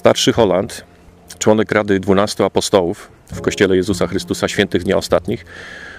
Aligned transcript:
Starszy 0.00 0.32
Holland, 0.32 0.84
członek 1.38 1.72
Rady 1.72 2.00
12 2.00 2.44
Apostołów 2.44 3.08
w 3.32 3.40
Kościele 3.40 3.76
Jezusa 3.76 4.06
Chrystusa 4.06 4.48
Świętych 4.48 4.82
Dnia 4.82 4.96
Ostatnich, 4.96 5.44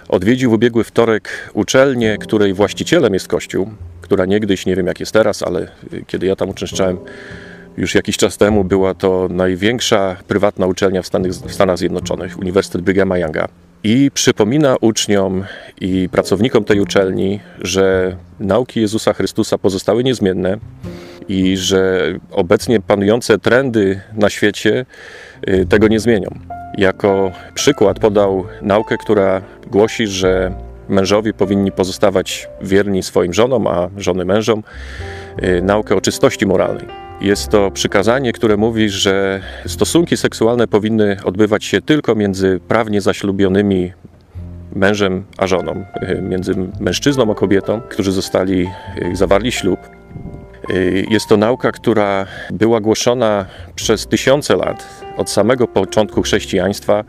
odwiedził 0.09 0.51
w 0.51 0.53
ubiegły 0.53 0.83
wtorek 0.83 1.51
uczelnię, 1.53 2.17
której 2.17 2.53
właścicielem 2.53 3.13
jest 3.13 3.27
Kościół, 3.27 3.69
która 4.01 4.25
niegdyś, 4.25 4.65
nie 4.65 4.75
wiem 4.75 4.87
jak 4.87 4.99
jest 4.99 5.11
teraz, 5.11 5.43
ale 5.43 5.67
kiedy 6.07 6.25
ja 6.25 6.35
tam 6.35 6.49
uczęszczałem 6.49 6.97
już 7.77 7.95
jakiś 7.95 8.17
czas 8.17 8.37
temu, 8.37 8.63
była 8.63 8.93
to 8.93 9.27
największa 9.29 10.15
prywatna 10.27 10.65
uczelnia 10.65 11.01
w 11.01 11.07
Stanach, 11.07 11.31
w 11.31 11.53
Stanach 11.53 11.77
Zjednoczonych, 11.77 12.39
Uniwersytet 12.39 12.81
Brighama 12.81 13.17
Younga. 13.17 13.47
I 13.83 14.11
przypomina 14.13 14.75
uczniom 14.81 15.43
i 15.81 16.09
pracownikom 16.11 16.63
tej 16.63 16.79
uczelni, 16.79 17.39
że 17.61 18.15
nauki 18.39 18.81
Jezusa 18.81 19.13
Chrystusa 19.13 19.57
pozostały 19.57 20.03
niezmienne 20.03 20.57
i 21.27 21.57
że 21.57 22.13
obecnie 22.31 22.79
panujące 22.79 23.39
trendy 23.39 24.01
na 24.13 24.29
świecie 24.29 24.85
y, 25.49 25.65
tego 25.65 25.87
nie 25.87 25.99
zmienią. 25.99 26.29
Jako 26.77 27.31
przykład 27.53 27.99
podał 27.99 28.45
naukę, 28.61 28.97
która 28.97 29.41
głosi, 29.67 30.07
że 30.07 30.53
mężowie 30.89 31.33
powinni 31.33 31.71
pozostawać 31.71 32.49
wierni 32.61 33.03
swoim 33.03 33.33
żonom, 33.33 33.67
a 33.67 33.89
żony 33.97 34.25
mężom, 34.25 34.63
y, 35.43 35.61
naukę 35.61 35.95
o 35.95 36.01
czystości 36.01 36.45
moralnej. 36.45 36.85
Jest 37.21 37.49
to 37.49 37.71
przykazanie, 37.71 38.33
które 38.33 38.57
mówi, 38.57 38.89
że 38.89 39.41
stosunki 39.65 40.17
seksualne 40.17 40.67
powinny 40.67 41.17
odbywać 41.23 41.65
się 41.65 41.81
tylko 41.81 42.15
między 42.15 42.59
prawnie 42.67 43.01
zaślubionymi 43.01 43.91
mężem 44.75 45.23
a 45.37 45.47
żoną, 45.47 45.85
y, 46.09 46.21
między 46.21 46.53
mężczyzną 46.79 47.31
a 47.31 47.35
kobietą, 47.35 47.81
którzy 47.89 48.11
zostali, 48.11 48.67
zawarli 49.13 49.51
ślub. 49.51 50.00
Y, 50.71 51.05
jest 51.09 51.27
to 51.27 51.37
nauka, 51.37 51.71
która 51.71 52.25
była 52.51 52.81
głoszona 52.81 53.45
przez 53.75 54.07
tysiące 54.07 54.55
lat, 54.55 54.87
od 55.17 55.29
samego 55.29 55.67
początku 55.67 56.21
chrześcijaństwa, 56.21 57.03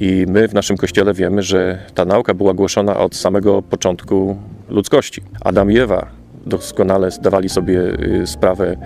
i 0.00 0.24
my 0.28 0.48
w 0.48 0.54
naszym 0.54 0.76
kościele 0.76 1.14
wiemy, 1.14 1.42
że 1.42 1.78
ta 1.94 2.04
nauka 2.04 2.34
była 2.34 2.54
głoszona 2.54 2.96
od 2.96 3.16
samego 3.16 3.62
początku 3.62 4.36
ludzkości. 4.68 5.22
Adam 5.40 5.72
i 5.72 5.78
Ewa 5.78 6.06
doskonale 6.46 7.10
zdawali 7.10 7.48
sobie 7.48 7.80
y, 8.22 8.26
sprawę, 8.26 8.76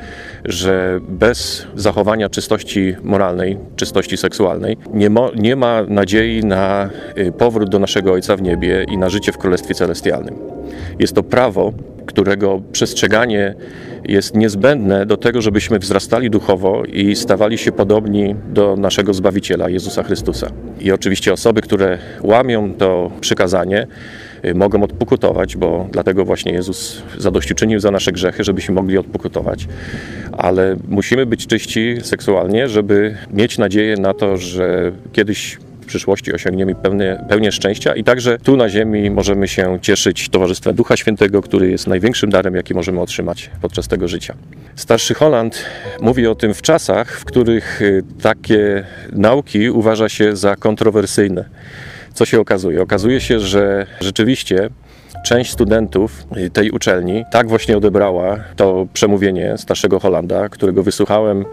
że 0.45 1.01
bez 1.09 1.67
zachowania 1.75 2.29
czystości 2.29 2.97
moralnej, 3.03 3.59
czystości 3.77 4.17
seksualnej, 4.17 4.77
nie, 4.95 5.11
mo, 5.11 5.31
nie 5.37 5.57
ma 5.57 5.83
nadziei 5.89 6.45
na 6.45 6.91
y, 7.19 7.33
powrót 7.33 7.71
do 7.71 7.79
naszego 7.79 8.13
Ojca 8.13 8.37
w 8.37 8.43
niebie 8.43 8.85
i 8.89 8.99
na 8.99 9.09
życie 9.09 9.33
w 9.33 9.39
Królestwie 9.39 9.75
Celestialnym. 9.75 10.39
Jest 10.99 11.15
to 11.15 11.23
prawo, 11.23 11.73
którego 12.07 12.61
przestrzeganie 12.73 13.55
jest 14.09 14.35
niezbędne 14.35 15.07
do 15.07 15.17
tego, 15.17 15.43
żebyśmy 15.43 15.79
wzrastali 15.79 16.31
duchowo 16.31 16.85
i 16.85 17.17
stawali 17.17 17.59
się 17.59 17.73
podobni 17.73 18.35
do 18.49 18.77
naszego 18.77 19.15
Zbawiciela, 19.15 19.69
Jezusa 19.69 20.03
Chrystusa. 20.03 20.51
I 20.81 20.93
oczywiście 20.93 21.33
osoby, 21.33 21.61
które 21.61 21.99
łamią 22.23 22.75
to 22.75 23.11
przykazanie, 23.21 23.87
y, 24.45 24.55
mogą 24.55 24.83
odpokutować, 24.83 25.57
bo 25.57 25.89
dlatego 25.93 26.25
właśnie 26.25 26.53
Jezus 26.53 27.03
zadośćuczynił 27.19 27.81
za 27.81 27.91
nasze 27.91 28.13
grzechy, 28.13 28.45
żebyśmy 28.45 28.75
mogli 28.75 28.99
odpokutować. 28.99 29.69
Ale 30.33 30.77
musimy 30.89 31.27
być 31.27 31.47
czyści 31.47 31.97
seksualnie, 32.03 32.69
żeby 32.69 33.17
mieć 33.31 33.59
nadzieję 33.59 33.97
na 33.97 34.15
to, 34.15 34.37
że 34.37 34.93
kiedyś 35.13 35.59
przyszłości 35.89 36.33
osiągniemy 36.33 36.75
pełnię, 36.75 37.25
pełnię 37.29 37.53
szczęścia 37.53 37.95
i 37.95 38.05
także 38.05 38.39
tu 38.39 38.57
na 38.57 38.69
ziemi 38.69 39.11
możemy 39.11 39.49
się 39.49 39.79
cieszyć 39.83 40.29
towarzystwem 40.29 40.75
Ducha 40.75 40.97
Świętego, 40.97 41.43
który 41.43 41.71
jest 41.71 41.87
największym 41.87 42.31
darem, 42.31 42.55
jaki 42.55 42.75
możemy 42.75 43.01
otrzymać 43.01 43.51
podczas 43.61 43.89
tego 43.89 44.09
życia. 44.09 44.35
Starszy 44.77 45.15
Holland 45.15 45.65
mówi 46.01 46.27
o 46.27 46.35
tym 46.35 46.55
w 46.55 46.63
czasach, 46.63 47.21
w 47.21 47.25
których 47.25 47.83
y, 47.83 48.03
takie 48.23 48.85
nauki 49.13 49.71
uważa 49.71 50.09
się 50.09 50.37
za 50.37 50.57
kontrowersyjne. 50.57 51.45
Co 52.15 52.25
się 52.25 52.41
okazuje? 52.41 52.83
Okazuje 52.83 53.21
się, 53.21 53.41
że 53.41 53.87
rzeczywiście 54.01 54.71
część 55.29 55.53
studentów 55.53 56.27
tej 56.53 56.71
uczelni 56.71 57.25
tak 57.31 57.49
właśnie 57.49 57.77
odebrała 57.77 58.37
to 58.57 58.87
przemówienie 58.93 59.59
starszego 59.59 60.01
Holanda, 60.01 60.49
którego 60.49 60.83
wysłuchałem 60.83 61.45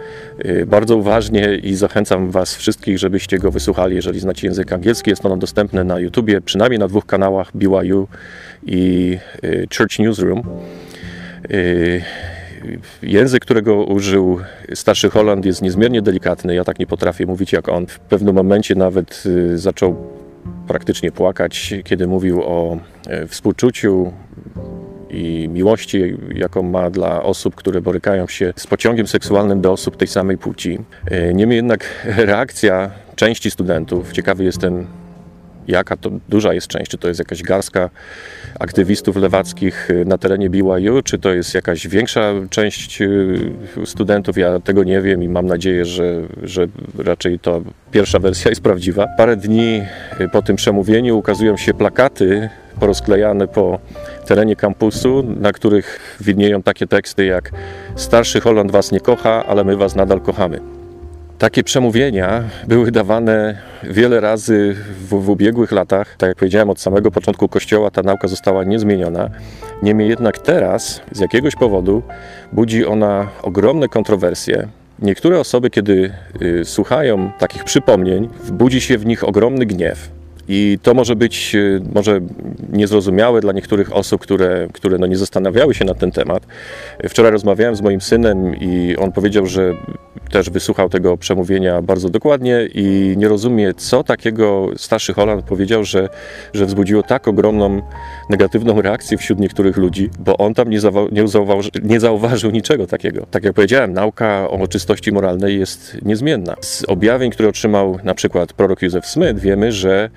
y, 0.46 0.66
bardzo 0.66 0.98
uważnie 0.98 1.56
i 1.56 1.76
zachęcam 1.76 2.32
Was 2.32 2.56
wszystkich, 2.56 3.00
żebyście 3.00 3.40
go 3.40 3.52
wysłuchali, 3.52 3.96
jeżeli 3.96 4.20
znacie 4.20 4.48
język 4.48 4.74
angielski. 4.74 5.10
Jest 5.10 5.26
ono 5.26 5.38
dostępne 5.38 5.84
na 5.84 6.00
YouTubie, 6.00 6.42
przynajmniej 6.42 6.80
na 6.80 6.88
dwóch 6.88 7.06
kanałach 7.06 7.52
BYU 7.54 8.08
i 8.66 9.18
y, 9.44 9.68
Church 9.78 10.00
Newsroom. 10.00 10.44
Y, 11.52 12.02
język, 13.04 13.42
którego 13.42 13.84
użył 13.84 14.40
starszy 14.74 15.10
Holland 15.10 15.46
jest 15.46 15.62
niezmiernie 15.62 16.02
delikatny. 16.02 16.56
Ja 16.56 16.64
tak 16.64 16.80
nie 16.80 16.88
potrafię 16.88 17.26
mówić 17.26 17.54
jak 17.54 17.70
on. 17.70 17.88
W 17.88 18.00
pewnym 18.00 18.36
momencie 18.36 18.76
nawet 18.76 19.24
zaczął 19.56 20.15
praktycznie 20.68 21.12
płakać, 21.12 21.74
kiedy 21.84 22.08
mówił 22.08 22.42
o 22.44 22.78
e, 23.08 23.28
współczuciu 23.28 24.14
i 25.10 25.50
miłości, 25.50 26.18
jaką 26.36 26.64
ma 26.64 26.90
dla 26.90 27.24
osób, 27.24 27.56
które 27.56 27.82
borykają 27.82 28.28
się 28.28 28.54
z 28.56 28.68
pociągiem 28.68 29.08
seksualnym 29.08 29.62
do 29.62 29.72
osób 29.72 29.98
tej 29.98 30.08
samej 30.08 30.38
płci. 30.38 30.80
E, 31.06 31.34
niemniej 31.34 31.56
jednak 31.56 32.06
reakcja 32.06 32.92
części 33.16 33.52
studentów, 33.52 34.12
ciekawy 34.12 34.44
jestem, 34.44 34.88
jaka 35.68 35.98
to 35.98 36.12
duża 36.30 36.54
jest 36.54 36.68
część, 36.68 36.92
czy 36.92 36.98
to 36.98 37.08
jest 37.08 37.20
jakaś 37.20 37.44
garstka 37.44 37.90
aktywistów 38.60 39.16
lewackich 39.16 39.90
y, 39.90 40.06
na 40.06 40.18
terenie 40.18 40.50
BYU, 40.50 41.02
czy 41.04 41.18
to 41.18 41.34
jest 41.34 41.54
jakaś 41.54 41.88
większa 41.88 42.34
część 42.50 43.02
y, 43.02 43.52
studentów, 43.86 44.38
ja 44.38 44.60
tego 44.60 44.84
nie 44.84 45.02
wiem 45.02 45.24
i 45.24 45.30
mam 45.30 45.46
nadzieję, 45.46 45.86
że, 45.86 46.22
że 46.44 46.68
raczej 46.98 47.40
to 47.40 47.62
pierwsza 47.92 48.20
wersja 48.20 48.50
jest 48.50 48.62
prawdziwa. 48.62 49.08
Parę 49.18 49.38
dni 49.38 49.82
y, 50.22 50.30
po 50.30 50.42
tym 50.42 50.56
przemówieniu 50.56 51.18
ukazują 51.18 51.58
się 51.58 51.74
plakaty 51.74 52.50
porozklejane 52.80 53.48
po 53.48 53.80
terenie 54.26 54.56
kampusu, 54.56 55.24
na 55.40 55.52
których 55.52 56.18
widnieją 56.22 56.64
takie 56.64 56.88
teksty 56.88 57.26
jak 57.26 57.52
Starszy 57.96 58.42
Holland 58.42 58.72
was 58.72 58.92
nie 58.92 59.00
kocha, 59.00 59.46
ale 59.46 59.64
my 59.64 59.78
was 59.78 59.96
nadal 59.96 60.22
kochamy. 60.22 60.85
Takie 61.40 61.64
przemówienia 61.64 62.44
były 62.68 62.92
dawane 62.92 63.58
wiele 63.84 64.20
razy 64.20 64.76
w, 65.00 65.10
w, 65.10 65.30
ubiegłych 65.30 65.72
latach. 65.72 66.16
Tak 66.18 66.28
jak 66.28 66.38
powiedziałem, 66.38 66.70
od 66.70 66.80
samego 66.80 67.12
początku 67.12 67.48
Kościoła 67.48 67.92
ta 67.92 68.02
nauka 68.02 68.28
została 68.28 68.64
niezmieniona. 68.64 69.30
Niemniej 69.84 70.10
jednak 70.10 70.40
teraz 70.40 71.02
z 71.12 71.20
jakiegoś 71.20 71.56
powodu 71.56 72.04
budzi 72.52 72.86
ona 72.86 73.28
ogromne 73.42 73.88
kontrowersje. 73.88 74.68
Niektóre 75.00 75.40
osoby, 75.40 75.70
kiedy 75.70 76.14
y, 76.42 76.66
słuchają 76.66 77.32
takich 77.40 77.64
przypomnień, 77.64 78.30
budzi 78.52 78.82
się 78.82 78.98
w 78.98 79.06
nich 79.06 79.24
ogromny 79.24 79.66
gniew. 79.66 80.15
I 80.48 80.80
to 80.82 80.94
może 80.94 81.16
być 81.16 81.56
y, 81.56 81.82
może 81.94 82.20
niezrozumiałe 82.72 83.42
dla 83.42 83.54
niektórych 83.54 83.96
osób, 83.96 84.22
które, 84.22 84.68
które 84.74 84.98
no 84.98 85.08
nie 85.08 85.18
zastanawiały 85.18 85.74
się 85.74 85.86
na 85.86 85.94
ten 85.94 86.12
temat. 86.12 86.48
Wczoraj 87.10 87.32
rozmawiałem 87.32 87.76
z 87.76 87.82
moim 87.82 88.02
synem 88.02 88.56
i 88.56 88.96
on 88.98 89.12
powiedział, 89.12 89.46
że 89.46 89.74
też 90.32 90.50
wysłuchał 90.50 90.90
tego 90.90 91.18
przemówienia 91.18 91.82
bardzo 91.82 92.10
dokładnie 92.10 92.68
i 92.74 93.14
nie 93.18 93.28
rozumie, 93.28 93.74
co 93.74 94.04
takiego 94.04 94.70
starszy 94.78 95.14
Holland 95.14 95.46
powiedział, 95.46 95.84
że, 95.84 96.10
że 96.54 96.66
wzbudziło 96.66 97.04
tak 97.04 97.28
ogromną 97.28 97.82
negatywną 98.30 98.82
reakcję 98.82 99.18
wśród 99.18 99.40
niektórych 99.40 99.78
ludzi, 99.78 100.10
bo 100.20 100.38
on 100.38 100.54
tam 100.54 100.70
nie, 100.70 100.80
nie, 101.12 101.28
zauważy, 101.28 101.70
nie 101.84 102.00
zauważył 102.00 102.52
niczego 102.52 102.88
takiego. 102.88 103.26
Tak 103.32 103.44
jak 103.44 103.54
powiedziałem, 103.54 103.94
nauka 103.94 104.50
o 104.50 104.68
czystości 104.68 105.12
moralnej 105.12 105.60
jest 105.60 105.98
niezmienna. 106.02 106.56
Z 106.62 106.84
objawień, 106.84 107.32
które 107.32 107.50
otrzymał 107.50 108.00
na 108.04 108.14
przykład 108.14 108.54
prorok 108.54 108.82
Józef 108.82 109.06
Smith, 109.06 109.40
wiemy, 109.40 109.72
że 109.72 110.10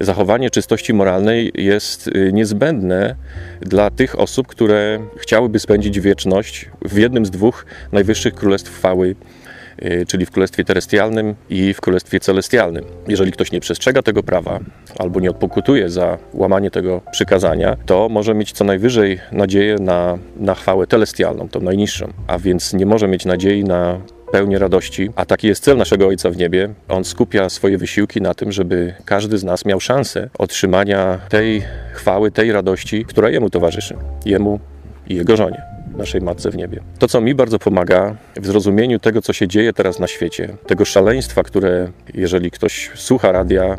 zachowanie 0.00 0.50
czystości 0.50 0.94
moralnej 0.94 1.52
jest 1.54 2.08
y, 2.08 2.30
niezbędne 2.32 3.14
dla 3.60 3.90
tych 3.90 4.20
osób, 4.20 4.46
które 4.46 4.98
chciałyby 5.16 5.58
spędzić 5.58 6.00
wieczność 6.00 6.70
w 6.84 6.96
jednym 6.96 7.26
z 7.26 7.30
dwóch 7.30 7.66
najwyższych 7.92 8.34
królestw 8.34 8.76
chwały 8.76 9.14
Y, 9.84 10.06
czyli 10.06 10.26
w 10.26 10.30
Królestwie 10.30 10.64
Terestialnym 10.64 11.34
i 11.50 11.74
w 11.74 11.80
Królestwie 11.80 12.20
Celestialnym. 12.20 12.84
Jeżeli 13.08 13.32
ktoś 13.32 13.52
nie 13.52 13.60
przestrzega 13.60 14.02
tego 14.02 14.22
prawa 14.22 14.60
albo 14.98 15.20
nie 15.20 15.30
odpokutuje 15.30 15.90
za 15.90 16.18
łamanie 16.34 16.70
tego 16.70 17.00
przykazania, 17.12 17.76
to 17.86 18.08
może 18.08 18.34
mieć 18.34 18.52
co 18.52 18.64
najwyżej 18.64 19.20
nadzieję 19.32 19.76
na, 19.80 20.18
na 20.36 20.54
chwałę 20.54 20.86
telestialną, 20.86 21.48
tą 21.48 21.60
najniższą, 21.60 22.12
a 22.26 22.38
więc 22.38 22.72
nie 22.72 22.86
może 22.86 23.08
mieć 23.08 23.24
nadziei 23.24 23.64
na 23.64 24.00
pełnię 24.32 24.58
radości, 24.58 25.10
a 25.16 25.24
taki 25.24 25.46
jest 25.46 25.64
cel 25.64 25.76
naszego 25.76 26.06
Ojca 26.06 26.30
w 26.30 26.36
niebie. 26.36 26.68
On 26.88 27.04
skupia 27.04 27.48
swoje 27.48 27.78
wysiłki 27.78 28.20
na 28.20 28.34
tym, 28.34 28.52
żeby 28.52 28.94
każdy 29.04 29.38
z 29.38 29.44
nas 29.44 29.64
miał 29.64 29.80
szansę 29.80 30.30
otrzymania 30.38 31.20
tej 31.28 31.62
chwały, 31.92 32.30
tej 32.30 32.52
radości, 32.52 33.04
która 33.04 33.30
Jemu 33.30 33.50
towarzyszy, 33.50 33.96
Jemu 34.24 34.60
i 35.08 35.14
Jego 35.14 35.36
żonie 35.36 35.62
naszej 35.96 36.20
Matce 36.20 36.50
w 36.50 36.56
niebie. 36.56 36.80
To, 36.98 37.08
co 37.08 37.20
mi 37.20 37.34
bardzo 37.34 37.58
pomaga 37.58 38.16
w 38.36 38.46
zrozumieniu 38.46 38.98
tego, 38.98 39.22
co 39.22 39.32
się 39.32 39.48
dzieje 39.48 39.72
teraz 39.72 39.98
na 39.98 40.06
świecie, 40.06 40.48
tego 40.66 40.84
szaleństwa, 40.84 41.42
które, 41.42 41.88
jeżeli 42.14 42.50
ktoś 42.50 42.90
słucha 42.94 43.32
radia, 43.32 43.78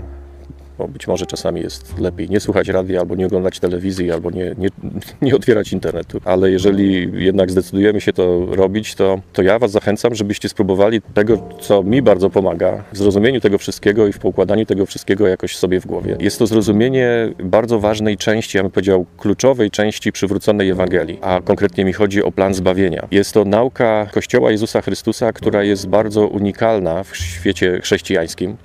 bo 0.77 0.87
być 0.87 1.07
może 1.07 1.25
czasami 1.25 1.61
jest 1.61 1.99
lepiej 1.99 2.29
nie 2.29 2.39
słuchać 2.39 2.67
radia, 2.67 2.99
albo 2.99 3.15
nie 3.15 3.25
oglądać 3.25 3.59
telewizji, 3.59 4.11
albo 4.11 4.31
nie, 4.31 4.55
nie, 4.57 4.67
nie 5.21 5.35
otwierać 5.35 5.73
internetu. 5.73 6.21
Ale 6.25 6.51
jeżeli 6.51 7.11
jednak 7.23 7.51
zdecydujemy 7.51 8.01
się 8.01 8.13
to 8.13 8.45
robić, 8.45 8.95
to, 8.95 9.21
to 9.33 9.41
ja 9.41 9.59
Was 9.59 9.71
zachęcam, 9.71 10.15
żebyście 10.15 10.49
spróbowali 10.49 11.01
tego, 11.13 11.49
co 11.59 11.83
mi 11.83 12.01
bardzo 12.01 12.29
pomaga 12.29 12.83
w 12.93 12.97
zrozumieniu 12.97 13.41
tego 13.41 13.57
wszystkiego 13.57 14.07
i 14.07 14.13
w 14.13 14.19
poukładaniu 14.19 14.65
tego 14.65 14.85
wszystkiego 14.85 15.27
jakoś 15.27 15.57
sobie 15.57 15.79
w 15.79 15.85
głowie. 15.85 16.17
Jest 16.19 16.39
to 16.39 16.47
zrozumienie 16.47 17.33
bardzo 17.43 17.79
ważnej 17.79 18.17
części, 18.17 18.57
ja 18.57 18.63
bym 18.63 18.71
powiedział 18.71 19.05
kluczowej 19.17 19.71
części 19.71 20.11
przywróconej 20.11 20.69
Ewangelii, 20.69 21.19
a 21.21 21.41
konkretnie 21.41 21.85
mi 21.85 21.93
chodzi 21.93 22.23
o 22.23 22.31
plan 22.31 22.53
zbawienia. 22.53 23.07
Jest 23.11 23.33
to 23.33 23.45
nauka 23.45 24.07
Kościoła 24.13 24.51
Jezusa 24.51 24.81
Chrystusa, 24.81 25.33
która 25.33 25.63
jest 25.63 25.87
bardzo 25.87 26.27
unikalna 26.27 27.03
w 27.03 27.17
świecie 27.17 27.79
chrześcijańskim. 27.81 28.57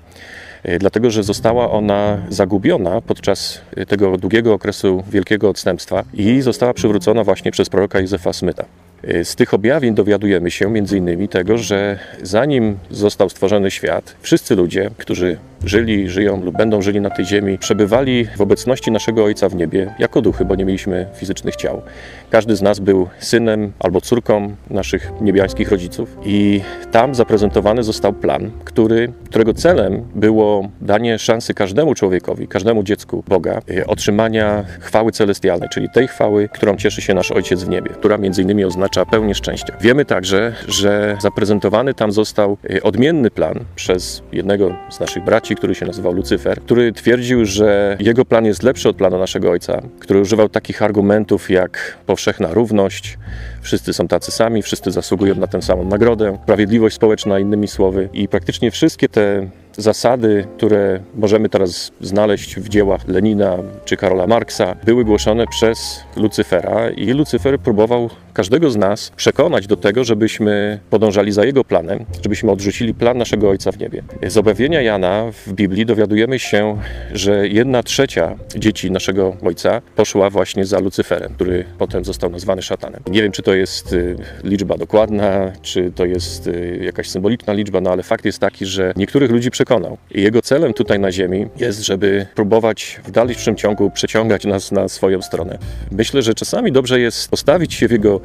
E, 0.63 0.79
dlatego 0.79 1.11
że 1.11 1.23
została 1.23 1.71
ona 1.71 2.19
zagubiona 2.29 3.01
podczas 3.01 3.61
tego 3.89 4.17
długiego 4.17 4.55
okresu 4.55 5.03
wielkiego 5.11 5.51
odstępstwa 5.51 6.05
i 6.15 6.41
została 6.41 6.75
przywrócona 6.75 7.25
właśnie 7.25 7.51
przez 7.51 7.69
proroka 7.69 8.01
Józefa 8.01 8.33
Smyta. 8.33 8.65
E, 9.03 9.25
z 9.25 9.37
tych 9.37 9.55
objawień 9.55 9.95
dowiadujemy 9.95 10.51
się 10.51 10.71
między 10.71 10.97
innymi 10.97 11.29
tego, 11.29 11.59
że 11.59 11.99
zanim 12.23 12.79
został 12.91 13.29
stworzony 13.29 13.71
świat, 13.71 14.17
wszyscy 14.21 14.57
ludzie, 14.57 14.91
którzy 14.99 15.39
żyli, 15.65 16.09
żyją 16.09 16.45
lub 16.45 16.57
będą 16.57 16.83
żyli 16.83 17.01
na 17.01 17.11
tej 17.11 17.25
ziemi, 17.25 17.59
przebywali 17.59 18.27
w 18.37 18.41
obecności 18.41 18.91
naszego 18.91 19.25
Ojca 19.25 19.49
w 19.49 19.55
niebie 19.55 19.95
jako 19.99 20.23
duchy, 20.23 20.45
bo 20.45 20.55
nie 20.55 20.65
mieliśmy 20.65 21.07
fizycznych 21.15 21.57
ciał. 21.57 21.83
Każdy 22.31 22.57
z 22.57 22.63
nas 22.63 22.81
był 22.81 23.09
synem 23.19 23.73
albo 23.81 24.01
córką 24.01 24.57
naszych 24.71 25.13
niebiańskich 25.21 25.71
rodziców 25.71 26.17
i 26.25 26.61
tam 26.93 27.15
zaprezentowany 27.15 27.83
został 27.83 28.13
plan, 28.13 28.51
który, 28.65 29.13
którego 29.25 29.55
celem 29.55 30.05
było 30.15 30.69
danie 30.81 31.19
szansy 31.19 31.55
każdemu 31.55 31.95
człowiekowi, 31.95 32.49
każdemu 32.49 32.83
dziecku 32.83 33.25
Boga 33.29 33.61
e, 33.71 33.87
otrzymania 33.87 34.65
chwały 34.81 35.13
celestialnej, 35.13 35.69
czyli 35.69 35.89
tej 35.95 36.09
chwały, 36.09 36.49
którą 36.49 36.77
cieszy 36.77 37.03
się 37.03 37.15
nasz 37.15 37.31
Ojciec 37.31 37.65
w 37.65 37.69
niebie, 37.69 37.91
która 37.91 38.19
między 38.19 38.43
innymi 38.43 38.65
oznacza 38.65 39.07
pełnię 39.07 39.35
szczęścia. 39.35 39.77
Wiemy 39.81 40.05
także, 40.05 40.55
że 40.69 41.17
zaprezentowany 41.21 41.95
tam 41.95 42.13
został 42.13 42.57
e, 42.71 42.83
odmienny 42.83 43.31
plan 43.31 43.55
przez 43.77 44.23
jednego 44.33 44.75
z 44.91 45.01
naszych 45.01 45.25
braci, 45.25 45.48
który 45.57 45.75
się 45.75 45.87
nazywał 45.87 46.13
Lucyfer, 46.13 46.61
który 46.61 46.93
twierdził, 46.93 47.45
że 47.45 47.97
jego 48.01 48.25
plan 48.25 48.45
jest 48.45 48.63
lepszy 48.63 48.89
od 48.89 48.97
planu 48.97 49.19
naszego 49.19 49.51
ojca, 49.51 49.83
który 50.01 50.21
używał 50.21 50.49
takich 50.49 50.83
argumentów 50.83 51.51
jak 51.51 51.99
powszechna 52.07 52.55
równość, 52.55 53.19
wszyscy 53.61 53.93
są 53.93 54.09
tacy 54.09 54.31
sami, 54.31 54.63
wszyscy 54.63 54.91
zasługują 54.91 55.35
na 55.35 55.47
tę 55.47 55.63
samą 55.63 55.85
nagrodę, 55.85 56.39
sprawiedliwość 56.43 56.97
społeczna, 56.97 57.39
innymi 57.39 57.69
słowy. 57.69 58.09
I 58.13 58.29
praktycznie 58.29 58.71
wszystkie 58.71 59.09
te 59.09 59.49
zasady, 59.77 60.47
które 60.57 61.01
możemy 61.15 61.49
teraz 61.49 61.93
znaleźć 62.01 62.57
w 62.57 62.69
dziełach 62.69 63.09
Lenina 63.09 63.57
czy 63.85 63.97
Karola 63.97 64.27
Marksa, 64.27 64.77
były 64.85 65.05
głoszone 65.05 65.47
przez 65.47 66.01
Lucyfera 66.17 66.91
i 66.91 67.11
Lucyfer 67.13 67.59
próbował 67.59 68.11
każdego 68.39 68.71
z 68.71 68.77
nas 68.77 69.13
przekonać 69.17 69.67
do 69.67 69.77
tego, 69.77 70.05
żebyśmy 70.05 70.79
podążali 70.91 71.33
za 71.33 71.45
jego 71.45 71.65
planem, 71.65 72.05
żebyśmy 72.23 72.51
odrzucili 72.51 72.95
plan 72.95 73.19
naszego 73.19 73.51
Ojca 73.51 73.73
w 73.73 73.79
niebie. 73.79 74.03
Z 74.27 74.37
objawienia 74.37 74.83
Jana 74.83 75.33
w 75.47 75.53
Biblii 75.53 75.87
dowiadujemy 75.87 76.39
się, 76.39 76.79
że 77.13 77.49
jedna 77.49 77.83
trzecia 77.83 78.37
dzieci 78.57 78.91
naszego 78.91 79.37
Ojca 79.43 79.83
poszła 79.97 80.31
właśnie 80.31 80.65
za 80.65 80.79
Lucyferem, 80.79 81.35
który 81.35 81.65
potem 81.79 82.05
został 82.05 82.31
nazwany 82.31 82.63
szatanem. 82.63 83.01
Nie 83.11 83.23
wiem, 83.23 83.33
czy 83.33 83.43
to 83.43 83.55
jest 83.55 83.93
y, 83.93 84.17
liczba 84.45 84.77
dokładna, 84.77 85.53
czy 85.63 85.93
to 85.95 86.05
jest 86.05 86.47
y, 86.47 86.81
jakaś 86.83 87.09
symboliczna 87.09 87.53
liczba, 87.53 87.81
no 87.81 87.91
ale 87.91 88.03
fakt 88.03 88.25
jest 88.25 88.39
taki, 88.39 88.67
że 88.67 88.93
niektórych 88.97 89.31
ludzi 89.31 89.51
przekonał. 89.51 89.99
I 90.11 90.23
jego 90.23 90.43
celem 90.43 90.75
tutaj 90.75 90.99
na 90.99 91.13
ziemi 91.13 91.47
jest, 91.57 91.81
żeby 91.81 92.27
próbować 92.35 93.01
w 93.05 93.11
dalszym 93.11 93.57
ciągu 93.57 93.91
przeciągać 93.91 94.45
nas 94.45 94.73
na 94.73 94.89
swoją 94.89 95.23
stronę. 95.23 95.59
Myślę, 95.91 96.23
że 96.23 96.35
czasami 96.35 96.73
dobrze 96.73 97.01
jest 97.01 97.31
postawić 97.31 97.75
się 97.75 97.89
w 97.89 97.91
jego 97.91 98.21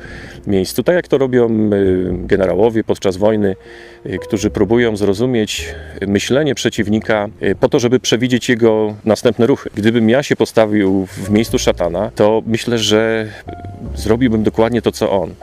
miejscu, 0.47 0.83
tak 0.83 0.95
jak 0.95 1.07
to 1.07 1.17
robią 1.17 1.49
y, 1.73 2.11
generałowie 2.13 2.83
podczas 2.83 3.17
wojny, 3.17 3.55
y, 4.05 4.19
którzy 4.19 4.49
próbują 4.49 4.97
zrozumieć 4.97 5.75
myślenie 6.07 6.55
przeciwnika 6.55 7.29
y, 7.43 7.55
po 7.55 7.69
to, 7.69 7.79
żeby 7.79 7.99
przewidzieć 7.99 8.49
jego 8.49 8.95
następne 9.05 9.47
ruchy. 9.47 9.69
Gdybym 9.75 10.09
ja 10.09 10.23
się 10.23 10.35
postawił 10.35 11.05
w 11.05 11.29
miejscu 11.29 11.59
szatana, 11.59 12.11
to 12.15 12.41
myślę, 12.45 12.77
że 12.77 13.27
zrobiłbym 13.95 14.43
dokładnie 14.43 14.81
to, 14.81 14.91
co 14.91 15.11
on. 15.11 15.33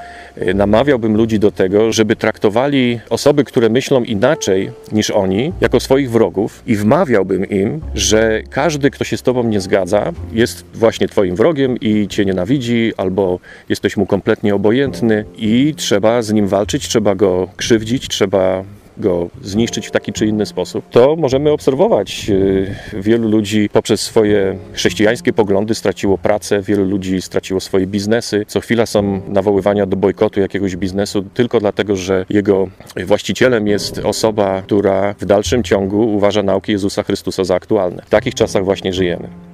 Namawiałbym 0.54 1.16
ludzi 1.16 1.38
do 1.38 1.50
tego, 1.50 1.92
żeby 1.92 2.16
traktowali 2.16 3.00
osoby, 3.10 3.44
które 3.44 3.68
myślą 3.68 4.04
inaczej 4.04 4.70
niż 4.92 5.10
oni, 5.10 5.52
jako 5.60 5.80
swoich 5.80 6.10
wrogów 6.10 6.62
i 6.66 6.76
wmawiałbym 6.76 7.48
im, 7.48 7.80
że 7.94 8.42
każdy, 8.50 8.90
kto 8.90 9.04
się 9.04 9.16
z 9.16 9.22
tobą 9.22 9.44
nie 9.44 9.60
zgadza, 9.60 10.12
jest 10.32 10.64
właśnie 10.74 11.08
twoim 11.08 11.36
wrogiem 11.36 11.76
i 11.80 12.08
cię 12.08 12.24
nienawidzi, 12.24 12.92
albo 12.96 13.38
jesteś 13.68 13.96
mu 13.96 14.06
kompletnie 14.06 14.54
obojętny 14.54 15.24
i 15.38 15.74
trzeba 15.76 16.22
z 16.22 16.32
nim 16.32 16.48
walczyć, 16.48 16.88
trzeba 16.88 17.14
go 17.14 17.48
krzywdzić, 17.56 18.08
trzeba 18.08 18.64
go 19.00 19.28
zniszczyć 19.42 19.86
w 19.86 19.90
taki 19.90 20.12
czy 20.12 20.26
inny 20.26 20.46
sposób, 20.46 20.84
to 20.90 21.16
możemy 21.16 21.50
obserwować. 21.50 22.26
Y, 22.30 22.74
wielu 22.92 23.28
ludzi 23.28 23.68
poprzez 23.72 24.00
swoje 24.00 24.58
chrześcijańskie 24.72 25.32
poglądy 25.32 25.74
straciło 25.74 26.18
pracę, 26.18 26.62
wielu 26.62 26.84
ludzi 26.84 27.22
straciło 27.22 27.60
swoje 27.60 27.86
biznesy. 27.86 28.44
Co 28.46 28.60
chwila 28.60 28.86
są 28.86 29.22
nawoływania 29.28 29.86
do 29.86 29.96
bojkotu 29.96 30.40
jakiegoś 30.40 30.76
biznesu 30.76 31.22
tylko 31.34 31.60
dlatego, 31.60 31.96
że 31.96 32.26
jego 32.30 32.68
właścicielem 33.06 33.68
jest 33.68 33.98
osoba, 33.98 34.62
która 34.62 35.14
w 35.18 35.24
dalszym 35.24 35.62
ciągu 35.62 36.14
uważa 36.14 36.42
nauki 36.42 36.72
Jezusa 36.72 37.02
Chrystusa 37.02 37.44
za 37.44 37.54
aktualne. 37.54 38.02
W 38.06 38.10
takich 38.10 38.34
czasach 38.34 38.64
właśnie 38.64 38.92
żyjemy. 38.92 39.49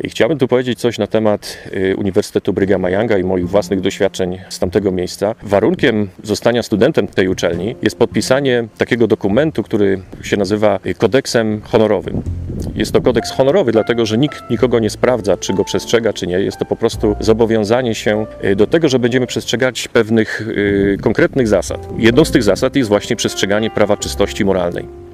I 0.00 0.08
chciałbym 0.08 0.38
tu 0.38 0.48
powiedzieć 0.48 0.78
coś 0.78 0.98
na 0.98 1.06
temat 1.06 1.58
y, 1.76 1.96
Uniwersytetu 1.96 2.52
Brighama 2.52 2.90
Younga 2.90 3.18
i 3.18 3.24
moich 3.24 3.48
własnych 3.48 3.80
doświadczeń 3.80 4.38
z 4.48 4.58
tamtego 4.58 4.92
miejsca. 4.92 5.34
Warunkiem 5.42 6.08
zostania 6.22 6.62
studentem 6.62 7.08
tej 7.08 7.28
uczelni 7.28 7.76
jest 7.82 7.98
podpisanie 7.98 8.68
takiego 8.78 9.06
dokumentu, 9.06 9.62
który 9.62 10.00
się 10.22 10.36
nazywa 10.36 10.80
kodeksem 10.98 11.60
honorowym. 11.64 12.22
Jest 12.74 12.92
to 12.92 13.00
kodeks 13.00 13.30
honorowy, 13.30 13.72
dlatego 13.72 14.06
że 14.06 14.18
nikt 14.18 14.50
nikogo 14.50 14.78
nie 14.78 14.90
sprawdza, 14.90 15.36
czy 15.36 15.54
go 15.54 15.64
przestrzega, 15.64 16.12
czy 16.12 16.26
nie. 16.26 16.40
Jest 16.40 16.58
to 16.58 16.64
po 16.64 16.76
prostu 16.76 17.16
zobowiązanie 17.20 17.94
się 17.94 18.26
y, 18.44 18.56
do 18.56 18.66
tego, 18.66 18.88
że 18.88 18.98
będziemy 18.98 19.26
przestrzegać 19.26 19.88
pewnych 19.88 20.40
y, 20.40 20.96
konkretnych 21.00 21.48
zasad. 21.48 21.88
Jedną 21.98 22.24
z 22.24 22.30
tych 22.30 22.42
zasad 22.42 22.76
jest 22.76 22.88
właśnie 22.88 23.16
przestrzeganie 23.16 23.70
prawa 23.70 23.96
czystości 23.96 24.44
moralnej 24.44 25.04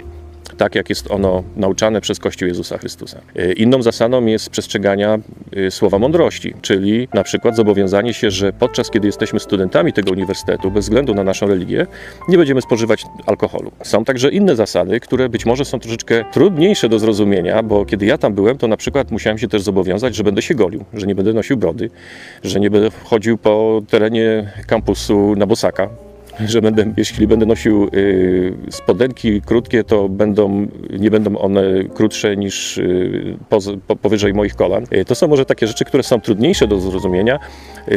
tak 0.60 0.74
jak 0.74 0.88
jest 0.88 1.10
ono 1.10 1.42
nauczane 1.56 2.00
przez 2.00 2.18
Kościół 2.18 2.48
Jezusa 2.48 2.78
Chrystusa. 2.78 3.20
E, 3.36 3.52
inną 3.52 3.82
zasadą 3.82 4.26
jest 4.26 4.50
przestrzegania 4.50 5.18
e, 5.56 5.70
słowa 5.70 5.98
mądrości, 5.98 6.54
czyli 6.62 7.08
na 7.14 7.22
przykład 7.22 7.56
zobowiązanie 7.56 8.14
się, 8.14 8.30
że 8.30 8.52
podczas 8.52 8.90
kiedy 8.90 9.06
jesteśmy 9.06 9.40
studentami 9.40 9.93
tego 9.93 10.12
uniwersytetu, 10.12 10.70
bez 10.70 10.84
względu 10.84 11.14
na 11.14 11.24
naszą 11.24 11.46
religię, 11.46 11.86
nie 12.29 12.38
będziemy 12.38 12.62
spożywać 12.62 13.05
alkoholu. 13.26 13.72
Są 13.82 14.05
także 14.05 14.31
inne 14.31 14.56
zasady, 14.56 15.00
które 15.00 15.29
być 15.29 15.46
może 15.46 15.64
są 15.64 15.79
troszeczkę 15.81 16.24
trudniejsze 16.32 16.88
do 16.88 16.98
zrozumienia, 16.98 17.62
bo 17.62 17.84
kiedy 17.84 18.06
ja 18.06 18.19
tam 18.19 18.34
byłem, 18.34 18.58
to 18.58 18.69
na 18.69 18.76
przykład 18.76 19.10
musiałem 19.10 19.38
się 19.38 19.48
też 19.48 19.62
zobowiązać, 19.62 20.14
że 20.14 20.24
będę 20.24 20.43
się 20.43 20.55
golił, 20.55 20.84
że 20.94 21.06
nie 21.06 21.14
będę 21.14 21.32
nosił 21.32 21.56
brody, 21.56 21.90
że 22.44 22.60
nie 22.60 22.70
będę 22.70 22.90
chodził 23.05 23.38
po 23.38 23.82
terenie 23.88 24.52
kampusu 24.67 25.34
na 25.36 25.46
bosaka, 25.46 26.09
że 26.46 26.63
będę, 26.63 26.93
jeśli 26.96 27.27
będę 27.27 27.46
nosił 27.46 27.89
y, 27.94 28.53
spodenki 28.70 29.43
krótkie, 29.43 29.84
to 29.84 30.08
będą, 30.08 30.67
nie 30.99 31.10
będą 31.10 31.39
one 31.39 31.63
krótsze 31.94 32.37
niż 32.37 32.79
y, 32.79 33.37
po, 33.87 33.96
powyżej 33.96 34.34
moich 34.34 34.55
kolan. 34.55 34.84
Y, 34.93 35.05
to 35.05 35.15
są 35.15 35.29
może 35.29 35.46
takie 35.46 35.67
rzeczy, 35.67 35.84
które 35.84 36.03
są 36.03 36.20
trudniejsze 36.20 36.69
do 36.69 36.81
zrozumienia. 36.81 37.39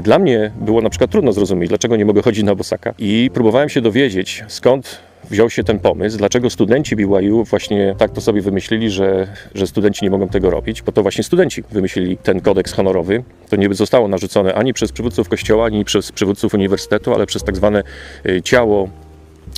Dla 0.01 0.19
mnie 0.19 0.51
było 0.61 0.81
na 0.81 0.89
przykład 0.89 1.11
trudno 1.11 1.33
zrozumieć, 1.33 1.69
dlaczego 1.69 1.95
nie 1.95 2.05
mogę 2.05 2.21
chodzić 2.21 2.43
na 2.43 2.55
bosaka. 2.55 2.93
I 2.99 3.29
próbowałem 3.33 3.69
się 3.69 3.81
dowiedzieć, 3.81 4.43
skąd 4.47 4.99
wziął 5.29 5.49
się 5.49 5.63
ten 5.63 5.79
pomysł, 5.79 6.17
dlaczego 6.17 6.49
studenci 6.49 6.95
BYU 6.95 7.43
właśnie 7.43 7.95
tak 7.97 8.11
to 8.11 8.21
sobie 8.21 8.41
wymyślili, 8.41 8.89
że, 8.89 9.27
że 9.55 9.67
studenci 9.67 10.05
nie 10.05 10.11
mogą 10.11 10.27
tego 10.27 10.49
robić, 10.49 10.81
bo 10.81 10.91
to 10.91 11.01
właśnie 11.01 11.23
studenci 11.23 11.63
wymyślili 11.71 12.17
ten 12.17 12.41
kodeks 12.41 12.73
honorowy. 12.73 13.23
To 13.49 13.55
nie 13.55 13.73
zostało 13.73 14.07
narzucone 14.07 14.53
ani 14.53 14.73
przez 14.73 14.91
przywódców 14.91 15.29
kościoła, 15.29 15.65
ani 15.65 15.85
przez 15.85 16.11
przywódców 16.11 16.53
uniwersytetu, 16.53 17.13
ale 17.13 17.25
przez 17.25 17.43
tak 17.43 17.55
zwane 17.55 17.83
y, 18.25 18.41
ciało 18.41 18.89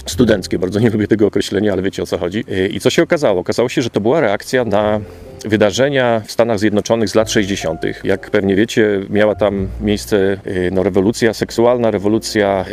studenckie. 0.05 0.59
Bardzo 0.59 0.79
nie 0.79 0.89
lubię 0.89 1.07
tego 1.07 1.27
określenia, 1.27 1.73
ale 1.73 1.81
wiecie 1.81 2.03
o 2.03 2.05
co 2.05 2.17
chodzi. 2.17 2.43
Y, 2.49 2.67
I 2.67 2.79
co 2.79 2.89
się 2.89 3.03
okazało? 3.03 3.41
Okazało 3.41 3.69
się, 3.69 3.81
że 3.81 3.89
to 3.89 4.01
była 4.01 4.19
reakcja 4.19 4.65
na 4.65 4.99
wydarzenia 5.45 6.21
w 6.25 6.31
Stanach 6.31 6.59
Zjednoczonych 6.59 7.09
z 7.09 7.15
lat 7.15 7.31
60. 7.31 7.81
Jak 8.03 8.29
pewnie 8.29 8.55
wiecie, 8.55 9.01
miała 9.09 9.35
tam 9.35 9.67
miejsce 9.81 10.37
y, 10.47 10.69
no, 10.71 10.83
rewolucja 10.83 11.33
seksualna, 11.33 11.91
rewolucja, 11.91 12.65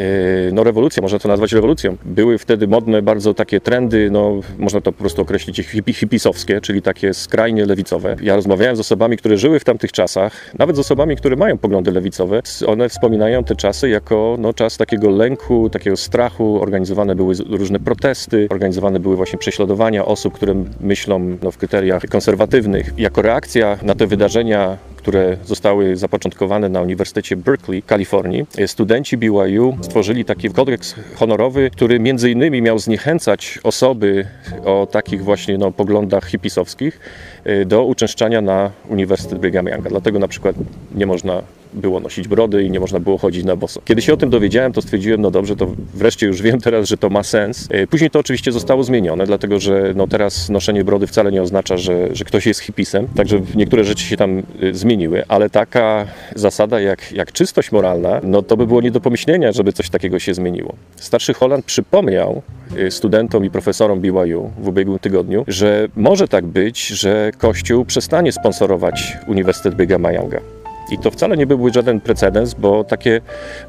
y, 0.48 0.52
no 0.52 0.64
rewolucja, 0.64 1.02
można 1.02 1.18
to 1.18 1.28
nazwać 1.28 1.52
rewolucją. 1.52 1.96
Były 2.04 2.38
wtedy 2.38 2.68
modne 2.68 3.02
bardzo 3.02 3.34
takie 3.34 3.60
trendy, 3.60 4.10
no 4.10 4.40
można 4.58 4.80
to 4.80 4.92
po 4.92 4.98
prostu 4.98 5.22
określić 5.22 5.56
hipi, 5.56 5.92
hipisowskie, 5.92 6.60
czyli 6.60 6.82
takie 6.82 7.14
skrajnie 7.14 7.66
lewicowe. 7.66 8.16
Ja 8.22 8.36
rozmawiałem 8.36 8.76
z 8.76 8.80
osobami, 8.80 9.16
które 9.16 9.38
żyły 9.38 9.60
w 9.60 9.64
tamtych 9.64 9.92
czasach, 9.92 10.50
nawet 10.58 10.76
z 10.76 10.78
osobami, 10.78 11.16
które 11.16 11.36
mają 11.36 11.58
poglądy 11.58 11.92
lewicowe. 11.92 12.42
One 12.66 12.88
wspominają 12.88 13.44
te 13.44 13.56
czasy 13.56 13.88
jako 13.88 14.36
no, 14.38 14.52
czas 14.52 14.76
takiego 14.76 15.10
lęku, 15.10 15.70
takiego 15.70 15.96
strachu. 15.96 16.62
Organizowane 16.62 17.14
były 17.14 17.34
różne 17.50 17.80
protesty, 17.80 18.46
organizowane 18.50 19.00
były 19.00 19.16
właśnie 19.16 19.38
prześladowania 19.38 20.04
osób, 20.04 20.34
które 20.34 20.64
myślą 20.80 21.36
no, 21.42 21.50
w 21.50 21.58
kryteriach 21.58 22.02
konserwatywnych, 22.02 22.61
prymitywnych. 22.62 22.98
Jako 22.98 23.22
reakcja 23.22 23.78
na 23.82 23.94
te 23.94 24.06
wydarzenia 24.06 24.78
które 24.96 25.36
zostały 25.44 25.96
zapoczątkowane 25.96 26.68
na 26.68 26.80
Uniwersytecie 26.80 27.36
Berkeley 27.36 27.82
Kalifornii, 27.82 28.46
studenci 28.66 29.16
BYU 29.16 29.76
stworzyli 29.80 30.24
taki 30.24 30.50
kodeks 30.50 30.94
honorowy, 31.14 31.70
który 31.70 32.00
między 32.00 32.30
innymi 32.30 32.62
miał 32.62 32.78
zniechęcać 32.78 33.58
osoby 33.62 34.26
o 34.64 34.86
takich 34.90 35.24
właśnie 35.24 35.58
no, 35.58 35.72
poglądach 35.72 36.26
hipisowskich 36.26 37.00
y, 37.46 37.64
do 37.66 37.84
uczęszczania 37.84 38.40
na 38.40 38.70
Uniwersytet 38.88 39.38
Brigham 39.38 39.66
Younga. 39.66 39.90
Dlatego 39.90 40.18
na 40.18 40.28
przykład 40.28 40.56
nie 40.94 41.06
można 41.06 41.42
było 41.72 42.00
nosić 42.00 42.28
brody 42.28 42.64
i 42.64 42.70
nie 42.70 42.80
można 42.80 43.00
było 43.00 43.18
chodzić 43.18 43.44
na 43.44 43.56
boso. 43.56 43.80
Kiedy 43.84 44.02
się 44.02 44.12
o 44.12 44.16
tym 44.16 44.30
dowiedziałem, 44.30 44.72
to 44.72 44.82
stwierdziłem, 44.82 45.20
no 45.20 45.30
dobrze, 45.30 45.56
to 45.56 45.66
wreszcie 45.94 46.26
już 46.26 46.42
wiem 46.42 46.60
teraz, 46.60 46.88
że 46.88 46.96
to 46.96 47.10
ma 47.10 47.22
sens. 47.22 47.68
E, 47.70 47.86
później 47.86 48.10
to 48.10 48.18
oczywiście 48.18 48.52
zostało 48.52 48.84
zmienione, 48.84 49.26
dlatego 49.26 49.60
że 49.60 49.92
no 49.96 50.06
teraz 50.06 50.50
noszenie 50.50 50.84
brody 50.84 51.06
wcale 51.06 51.32
nie 51.32 51.42
oznacza, 51.42 51.76
że, 51.76 52.08
że 52.12 52.24
ktoś 52.24 52.46
jest 52.46 52.60
hipisem, 52.60 53.08
także 53.16 53.40
niektóre 53.54 53.84
rzeczy 53.84 54.04
się 54.04 54.16
tam 54.16 54.38
e, 54.38 54.74
zmieniły, 54.74 55.24
ale 55.28 55.50
taka 55.50 56.06
zasada 56.34 56.80
jak, 56.80 57.12
jak 57.12 57.32
czystość 57.32 57.72
moralna, 57.72 58.20
no 58.22 58.42
to 58.42 58.56
by 58.56 58.66
było 58.66 58.80
nie 58.80 58.90
do 58.90 59.00
pomyślenia, 59.00 59.52
żeby 59.52 59.72
coś 59.72 59.90
takiego 59.90 60.18
się 60.18 60.34
zmieniło. 60.34 60.74
Starszy 60.96 61.34
Holland 61.34 61.64
przypomniał 61.64 62.42
e, 62.76 62.90
studentom 62.90 63.44
i 63.44 63.50
profesorom 63.50 64.00
BYU 64.00 64.50
w 64.58 64.68
ubiegłym 64.68 64.98
tygodniu, 64.98 65.44
że 65.48 65.88
może 65.96 66.28
tak 66.28 66.46
być, 66.46 66.86
że 66.86 67.30
Kościół 67.38 67.84
przestanie 67.84 68.32
sponsorować 68.32 69.18
Uniwersytet 69.26 69.74
Brighama 69.74 70.12
Younga. 70.12 70.61
I 70.92 70.98
to 70.98 71.10
wcale 71.10 71.36
nie 71.36 71.46
byłby 71.46 71.72
żaden 71.72 72.00
precedens, 72.00 72.54
bo 72.54 72.84
takie 72.84 73.20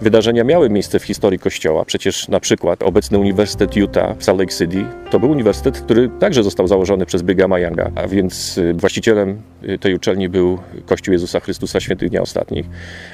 wydarzenia 0.01 0.43
miały 0.43 0.69
miejsce 0.69 0.99
w 0.99 1.03
historii 1.03 1.39
Kościoła. 1.39 1.85
Przecież 1.85 2.27
na 2.27 2.39
przykład 2.39 2.83
obecny 2.83 3.19
Uniwersytet 3.19 3.75
Utah 3.75 4.17
w 4.17 4.23
Salt 4.23 4.39
Lake 4.39 4.53
City 4.53 4.85
to 5.11 5.19
był 5.19 5.31
uniwersytet, 5.31 5.81
który 5.81 6.09
także 6.19 6.43
został 6.43 6.67
założony 6.67 7.05
przez 7.05 7.21
Brighama 7.21 7.59
Younga, 7.59 7.91
a 7.95 8.07
więc 8.07 8.57
y, 8.57 8.73
właścicielem 8.73 9.41
y, 9.63 9.79
tej 9.79 9.95
uczelni 9.95 10.29
był 10.29 10.59
Kościół 10.85 11.11
Jezusa 11.11 11.39
Chrystusa 11.39 11.79
Świętych 11.79 12.09
Dnia 12.09 12.21
Ostatnich, 12.21 12.65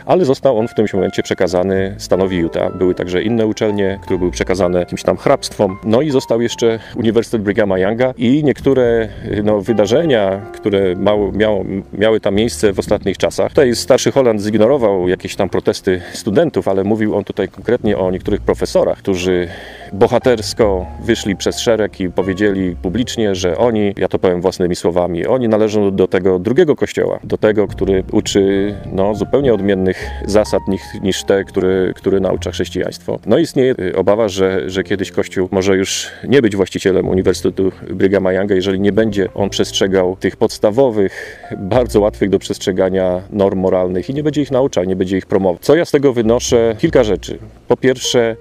ale 0.06 0.25
został 0.25 0.60
on 0.60 0.68
w 0.68 0.74
tym 0.74 0.86
momencie 0.94 1.24
przekazany 1.24 1.96
stanowi 1.98 2.38
Utah. 2.38 2.78
Były 2.78 2.96
także 2.96 3.24
inne 3.24 3.48
uczelnie, 3.48 4.00
które 4.04 4.20
były 4.20 4.32
przekazane 4.32 4.80
jakimś 4.80 5.04
tam 5.04 5.18
hrabstwom. 5.18 5.78
No 5.84 6.01
i 6.01 6.12
został 6.12 6.42
jeszcze 6.42 6.80
Uniwersytet 6.96 7.42
Brighama 7.42 7.80
Younga 7.80 8.13
i 8.18 8.44
niektóre 8.44 9.10
y, 9.25 9.44
no, 9.44 9.62
wydarzenia, 9.62 10.42
które 10.54 10.96
mało, 10.96 11.32
miało, 11.32 11.66
miały 11.94 12.20
tam 12.20 12.36
miejsce 12.36 12.74
w 12.74 12.80
ostatnich 12.80 13.18
czasach. 13.18 13.54
To 13.54 13.63
jest 13.63 13.88
starszy 14.00 14.12
Holland 14.12 14.41
zignorował 14.41 15.08
jakieś 15.08 15.36
tam 15.36 15.50
protesty 15.50 16.01
studentów, 16.13 16.68
ale 16.68 16.84
mówił 16.84 17.15
on 17.15 17.24
tutaj 17.24 17.48
konkretnie 17.48 17.98
o 17.98 18.12
niektórych 18.12 18.41
profesorach, 18.41 18.98
którzy 18.98 19.48
bohatersko 19.93 20.86
wyszli 21.05 21.36
przez 21.36 21.60
szereg 21.60 22.00
i 22.00 22.10
powiedzieli 22.10 22.75
publicznie, 22.75 23.36
że 23.36 23.58
oni, 23.58 23.93
ja 23.98 24.08
to 24.08 24.19
powiem 24.19 24.41
własnymi 24.41 24.75
słowami, 24.75 25.27
oni 25.27 25.48
należą 25.48 25.96
do 25.96 26.08
tego 26.08 26.39
drugiego 26.39 26.75
kościoła, 26.75 27.19
do 27.24 27.38
tego, 27.38 27.67
który 27.67 28.03
uczy 28.12 28.75
no, 28.91 29.15
zupełnie 29.15 29.53
odmiennych 29.53 30.10
zasad 30.25 30.62
niż, 30.67 30.81
niż 31.01 31.24
te, 31.24 31.43
które, 31.43 31.93
które 31.96 32.19
naucza 32.19 32.51
chrześcijaństwo. 32.51 33.19
No 33.25 33.38
istnieje 33.38 33.75
obawa, 33.96 34.27
że, 34.27 34.69
że 34.69 34.84
kiedyś 34.84 35.12
Kościół 35.12 35.50
może 35.51 35.75
już 35.75 36.08
nie 36.27 36.41
być 36.41 36.55
właścicielem 36.55 37.10
Uniwersytetu 37.10 37.72
Brighama 37.89 38.34
Younga, 38.34 38.55
jeżeli 38.55 38.79
nie 38.79 38.91
będzie 38.91 39.34
on 39.34 39.50
przestrzegał 39.50 40.15
tych 40.15 40.38
podstawowych, 40.38 41.39
bardzo 41.58 42.00
łatwych 42.00 42.29
do 42.29 42.39
przestrzegania 42.39 43.22
norm 43.31 43.60
moralnych 43.60 44.10
i 44.10 44.13
nie 44.13 44.24
będzie 44.24 44.41
ich 44.41 44.51
nauczał, 44.51 44.84
nie 44.84 44.96
będzie 44.96 45.17
ich 45.17 45.25
promował. 45.25 45.58
Co 45.62 45.75
ja 45.75 45.86
z 45.86 45.91
tego 45.91 46.13
wynoszę? 46.13 46.75
Kilka 46.77 47.03
rzeczy. 47.03 47.39
Po 47.67 47.77
pierwsze, 47.77 48.36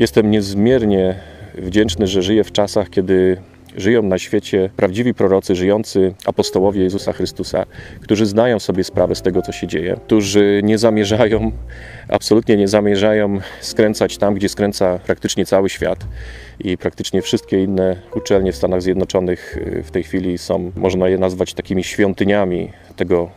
Jestem 0.00 0.30
niezmiernie 0.30 1.14
wdzięczny, 1.54 2.06
że 2.06 2.22
żyję 2.22 2.44
w 2.44 2.52
czasach, 2.52 2.90
kiedy 2.90 3.36
żyją 3.76 4.02
na 4.02 4.18
świecie 4.18 4.70
prawdziwi 4.76 5.14
prorocy, 5.14 5.54
żyjący 5.54 6.14
apostołowie 6.26 6.82
Jezusa 6.82 7.12
Chrystusa, 7.12 7.66
którzy 8.00 8.26
znają 8.26 8.58
sobie 8.58 8.84
sprawę 8.84 9.14
z 9.14 9.22
tego, 9.22 9.42
co 9.42 9.52
się 9.52 9.66
dzieje, 9.66 9.96
którzy 10.06 10.60
nie 10.64 10.78
zamierzają, 10.78 11.52
absolutnie 12.08 12.56
nie 12.56 12.68
zamierzają 12.68 13.38
skręcać 13.60 14.18
tam, 14.18 14.34
gdzie 14.34 14.48
skręca 14.48 14.98
praktycznie 14.98 15.46
cały 15.46 15.68
świat. 15.68 15.98
I 16.60 16.78
praktycznie 16.78 17.22
wszystkie 17.22 17.62
inne 17.62 17.96
uczelnie 18.14 18.52
w 18.52 18.56
Stanach 18.56 18.82
Zjednoczonych 18.82 19.56
y, 19.56 19.82
w 19.82 19.90
tej 19.90 20.02
chwili 20.02 20.38
są, 20.38 20.72
można 20.76 21.08
je 21.08 21.18
nazwać 21.18 21.54
takimi 21.54 21.84
świątyniami 21.84 22.72
tego 22.96 23.30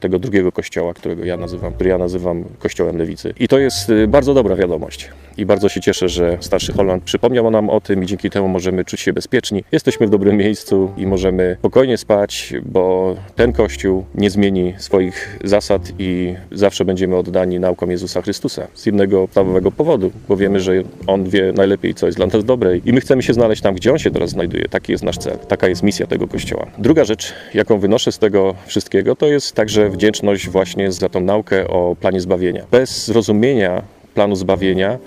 tego 0.00 0.18
drugiego 0.18 0.52
kościoła, 0.52 0.94
którego 0.94 1.24
ja 1.24 1.36
nazywam, 1.36 1.72
który 1.72 1.90
ja 1.90 1.98
nazywam 1.98 2.44
kościołem 2.58 2.96
lewicy. 2.98 3.34
I 3.40 3.48
to 3.48 3.58
jest 3.58 3.90
y, 3.90 4.08
bardzo 4.08 4.34
dobra 4.34 4.56
wiadomość. 4.56 5.10
I 5.36 5.46
bardzo 5.46 5.68
się 5.68 5.80
cieszę, 5.80 6.08
że 6.08 6.38
starszy 6.40 6.72
Holland 6.72 7.04
przypomniał 7.04 7.50
nam 7.50 7.70
o 7.70 7.80
tym 7.80 8.02
i 8.02 8.06
dzięki 8.06 8.30
temu 8.30 8.48
możemy 8.48 8.84
czuć 8.84 9.00
się 9.00 9.12
bezpieczni. 9.12 9.64
Jesteśmy 9.72 10.06
w 10.06 10.10
dobrym 10.10 10.36
miejscu 10.36 10.92
i 10.96 11.06
możemy 11.06 11.56
spokojnie 11.58 11.98
spać, 11.98 12.54
bo 12.62 13.16
ten 13.36 13.52
kościół 13.52 14.04
nie 14.14 14.30
zmieni 14.30 14.74
swoich 14.78 15.38
zasad 15.44 15.82
i 15.98 16.34
zawsze 16.52 16.84
będziemy 16.84 17.16
oddani 17.16 17.60
naukom 17.60 17.90
Jezusa 17.90 18.22
Chrystusa. 18.22 18.66
Z 18.74 18.86
jednego 18.86 19.20
podstawowego 19.20 19.72
powodu, 19.72 20.10
bo 20.28 20.36
wiemy, 20.36 20.60
że 20.60 20.72
On 21.06 21.24
wie 21.24 21.52
najlepiej, 21.52 21.94
co 21.94 22.06
jest 22.06 22.18
dla 22.18 22.26
nas 22.26 22.44
dobre 22.44 22.76
i 22.76 22.92
my 22.92 23.00
chcemy 23.00 23.22
się 23.22 23.34
znaleźć 23.34 23.62
tam, 23.62 23.74
gdzie 23.74 23.92
On 23.92 23.98
się 23.98 24.10
teraz 24.10 24.30
znajduje. 24.30 24.64
Taki 24.68 24.92
jest 24.92 25.04
nasz 25.04 25.18
cel. 25.18 25.38
Taka 25.38 25.68
jest 25.68 25.82
misja 25.82 26.06
tego 26.06 26.28
kościoła. 26.28 26.66
Druga 26.78 27.04
rzecz, 27.04 27.34
jaką 27.54 27.78
wynoszę 27.78 28.12
z 28.12 28.18
tego 28.18 28.54
wszystkiego, 28.66 29.16
to 29.16 29.26
jest 29.26 29.52
także 29.54 29.87
wdzięczność 29.90 30.48
właśnie 30.48 30.92
za 30.92 31.08
tą 31.08 31.20
naukę 31.20 31.68
o 31.68 31.96
planie 32.00 32.20
zbawienia. 32.20 32.64
Bez 32.70 33.06
zrozumienia 33.06 33.82
planu 34.14 34.36
zbawienia 34.36 34.98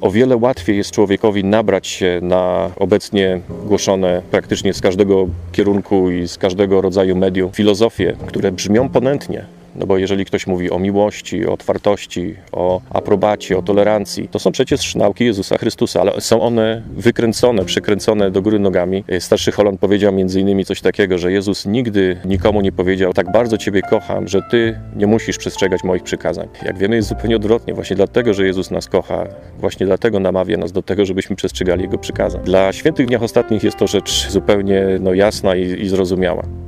o 0.00 0.10
wiele 0.10 0.36
łatwiej 0.36 0.76
jest 0.76 0.90
człowiekowi 0.90 1.44
nabrać 1.44 1.86
się 1.86 2.18
na 2.22 2.70
obecnie 2.76 3.40
głoszone 3.66 4.22
praktycznie 4.30 4.74
z 4.74 4.80
każdego 4.80 5.26
kierunku 5.52 6.10
i 6.10 6.28
z 6.28 6.38
każdego 6.38 6.80
rodzaju 6.80 7.16
medium 7.16 7.52
filozofie, 7.52 8.16
które 8.26 8.52
brzmią 8.52 8.88
ponętnie, 8.88 9.44
no 9.76 9.86
bo 9.86 9.98
jeżeli 9.98 10.24
ktoś 10.24 10.46
mówi 10.46 10.70
o 10.70 10.78
miłości, 10.78 11.46
o 11.46 11.52
otwartości, 11.52 12.34
o 12.52 12.80
aprobacie, 12.90 13.58
o 13.58 13.62
tolerancji, 13.62 14.28
to 14.28 14.38
są 14.38 14.52
przecież 14.52 14.94
nauki 14.94 15.24
Jezusa 15.24 15.58
Chrystusa, 15.58 16.00
ale 16.00 16.20
są 16.20 16.40
one 16.40 16.82
wykręcone, 16.96 17.64
przekręcone 17.64 18.30
do 18.30 18.42
góry 18.42 18.58
nogami. 18.58 19.04
Starszy 19.18 19.52
Holland 19.52 19.80
powiedział 19.80 20.12
między 20.12 20.40
innymi 20.40 20.64
coś 20.64 20.80
takiego, 20.80 21.18
że 21.18 21.32
Jezus 21.32 21.66
nigdy 21.66 22.16
nikomu 22.24 22.60
nie 22.60 22.72
powiedział, 22.72 23.12
tak 23.12 23.32
bardzo 23.32 23.58
Ciebie 23.58 23.82
kocham, 23.82 24.28
że 24.28 24.42
Ty 24.50 24.80
nie 24.96 25.06
musisz 25.06 25.38
przestrzegać 25.38 25.84
moich 25.84 26.02
przykazań. 26.02 26.48
Jak 26.64 26.78
wiemy, 26.78 26.96
jest 26.96 27.08
zupełnie 27.08 27.36
odwrotnie. 27.36 27.74
Właśnie 27.74 27.96
dlatego, 27.96 28.34
że 28.34 28.46
Jezus 28.46 28.70
nas 28.70 28.88
kocha, 28.88 29.26
właśnie 29.58 29.86
dlatego 29.86 30.20
namawia 30.20 30.56
nas 30.56 30.72
do 30.72 30.82
tego, 30.82 31.06
żebyśmy 31.06 31.36
przestrzegali 31.36 31.82
Jego 31.82 31.98
przykazań. 31.98 32.42
Dla 32.44 32.72
świętych 32.72 33.06
dniach 33.06 33.22
ostatnich 33.22 33.62
jest 33.62 33.76
to 33.76 33.86
rzecz 33.86 34.30
zupełnie 34.30 34.86
no, 35.00 35.14
jasna 35.14 35.56
i, 35.56 35.82
i 35.82 35.88
zrozumiała. 35.88 36.63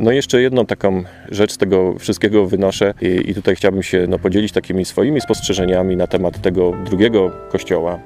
No 0.00 0.12
jeszcze 0.12 0.42
jedną 0.42 0.66
taką 0.66 1.02
rzecz 1.30 1.52
z 1.52 1.56
tego 1.56 1.98
wszystkiego 1.98 2.46
wynoszę 2.46 2.94
i, 3.00 3.30
i 3.30 3.34
tutaj 3.34 3.56
chciałbym 3.56 3.82
się 3.82 4.06
no, 4.08 4.18
podzielić 4.18 4.52
takimi 4.52 4.84
swoimi 4.84 5.20
spostrzeżeniami 5.20 5.96
na 5.96 6.06
temat 6.06 6.42
tego 6.42 6.72
drugiego 6.84 7.30
kościoła, 7.50 7.98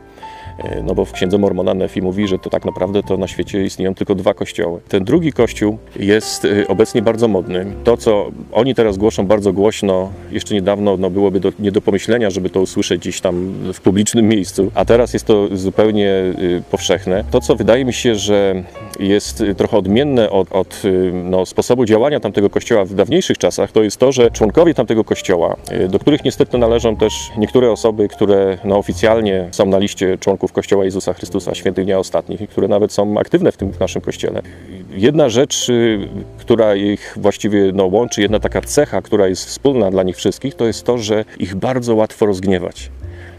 no 0.82 0.94
bo 0.94 1.04
w 1.04 1.12
Księdze 1.12 1.38
Mormona 1.38 1.74
Nefi 1.74 2.02
mówi, 2.02 2.28
że 2.28 2.38
to 2.38 2.50
tak 2.50 2.64
naprawdę 2.64 3.02
to 3.02 3.16
na 3.16 3.28
świecie 3.28 3.64
istnieją 3.64 3.94
tylko 3.94 4.14
dwa 4.14 4.34
kościoły. 4.34 4.80
Ten 4.88 5.04
drugi 5.04 5.32
kościół 5.32 5.78
jest 5.96 6.44
e, 6.44 6.68
obecnie 6.68 7.02
bardzo 7.02 7.28
modny. 7.28 7.66
To, 7.84 7.96
co 7.96 8.30
oni 8.52 8.74
teraz 8.74 8.96
głoszą 8.96 9.26
bardzo 9.26 9.52
głośno, 9.52 10.10
jeszcze 10.30 10.54
niedawno 10.54 10.96
no, 10.96 11.10
byłoby 11.10 11.40
do, 11.40 11.52
nie 11.58 11.72
do 11.72 11.80
pomyślenia, 11.80 12.30
żeby 12.30 12.50
to 12.50 12.60
usłyszeć 12.60 13.00
gdzieś 13.00 13.20
tam 13.20 13.54
w 13.74 13.80
publicznym 13.80 14.28
miejscu, 14.28 14.70
a 14.74 14.84
teraz 14.84 15.12
jest 15.12 15.26
to 15.26 15.48
zupełnie 15.52 16.10
e, 16.10 16.34
powszechne. 16.70 17.24
To, 17.30 17.40
co 17.40 17.56
wydaje 17.56 17.84
mi 17.84 17.92
się, 17.92 18.14
że 18.14 18.64
jest 19.00 19.42
trochę 19.56 19.76
odmienne 19.76 20.30
od, 20.30 20.52
od 20.52 20.82
no, 21.12 21.46
sposobu 21.46 21.84
działania 21.84 22.20
tamtego 22.20 22.50
kościoła 22.50 22.84
w 22.84 22.94
dawniejszych 22.94 23.38
czasach, 23.38 23.72
to 23.72 23.82
jest 23.82 23.96
to, 23.96 24.12
że 24.12 24.30
członkowie 24.30 24.74
tamtego 24.74 25.04
kościoła, 25.04 25.56
do 25.88 25.98
których 25.98 26.24
niestety 26.24 26.58
należą 26.58 26.96
też 26.96 27.30
niektóre 27.38 27.70
osoby, 27.70 28.08
które 28.08 28.58
no, 28.64 28.78
oficjalnie 28.78 29.48
są 29.50 29.66
na 29.66 29.78
liście 29.78 30.18
członków 30.18 30.43
członków 30.44 30.52
Kościoła 30.52 30.84
Jezusa 30.84 31.14
Chrystusa 31.14 31.54
Świętych 31.54 31.84
Dnia 31.84 31.98
Ostatnich, 31.98 32.48
które 32.50 32.68
nawet 32.68 32.92
są 32.92 33.18
aktywne 33.18 33.52
w 33.52 33.56
tym 33.56 33.72
w 33.72 33.80
naszym 33.80 34.02
Kościele. 34.02 34.42
Jedna 34.90 35.28
rzecz, 35.28 35.68
y, 35.68 36.08
która 36.38 36.74
ich 36.74 37.14
właściwie 37.16 37.72
no, 37.72 37.86
łączy, 37.86 38.22
jedna 38.22 38.40
taka 38.40 38.60
cecha, 38.60 39.02
która 39.02 39.28
jest 39.28 39.44
wspólna 39.46 39.90
dla 39.90 40.02
nich 40.02 40.16
wszystkich, 40.16 40.54
to 40.54 40.66
jest 40.66 40.84
to, 40.84 40.98
że 40.98 41.24
ich 41.38 41.54
bardzo 41.54 41.94
łatwo 41.94 42.26
rozgniewać 42.26 42.90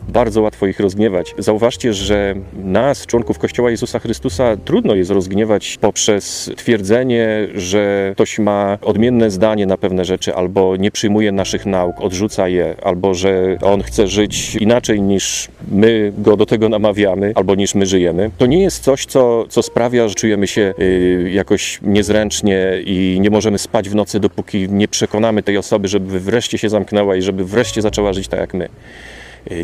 bardzo 0.08 0.42
łatwo 0.42 0.68
ich 0.68 0.80
rozgniewać. 0.80 1.36
Zauważcie, 1.38 1.94
że 1.94 2.36
nas, 2.54 3.06
członków 3.06 3.40
Kościoła 3.40 3.72
Jezusa 3.72 4.00
Chrystusa, 4.00 4.58
trudno 4.66 4.96
jest 4.96 5.12
rozgniewać 5.12 5.78
poprzez 5.82 6.52
twierdzenie, 6.56 7.48
że 7.56 8.12
ktoś 8.14 8.40
ma 8.40 8.78
odmienne 8.82 9.32
zdanie 9.32 9.66
na 9.66 9.78
pewne 9.78 10.06
rzeczy, 10.06 10.36
albo 10.36 10.76
nie 10.78 10.92
przyjmuje 10.92 11.32
naszych 11.32 11.66
nauk, 11.66 12.02
odrzuca 12.02 12.48
je, 12.48 12.76
albo 12.84 13.14
że 13.14 13.58
on 13.62 13.84
chce 13.84 14.08
żyć 14.08 14.56
inaczej 14.56 15.02
niż 15.02 15.48
my 15.72 16.14
go 16.18 16.38
do 16.38 16.46
tego 16.46 16.70
namawiamy, 16.70 17.32
albo 17.36 17.56
niż 17.56 17.76
my 17.76 17.86
żyjemy. 17.86 18.32
To 18.38 18.46
nie 18.46 18.62
jest 18.62 18.84
coś, 18.84 19.06
co, 19.06 19.46
co 19.50 19.64
sprawia, 19.64 20.08
że 20.08 20.16
czujemy 20.16 20.48
się 20.48 20.74
y, 20.80 21.30
jakoś 21.34 21.80
niezręcznie 21.82 22.82
i 22.86 23.18
nie 23.22 23.30
możemy 23.30 23.58
spać 23.58 23.90
w 23.90 23.96
nocy, 23.96 24.20
dopóki 24.20 24.70
nie 24.70 24.88
przekonamy 24.88 25.44
tej 25.44 25.58
osoby, 25.58 25.88
żeby 25.88 26.20
wreszcie 26.20 26.58
się 26.58 26.70
zamknęła 26.70 27.16
i 27.16 27.22
żeby 27.22 27.46
wreszcie 27.46 27.82
zaczęła 27.82 28.14
żyć 28.14 28.28
tak 28.28 28.40
jak 28.40 28.54
my. 28.54 28.70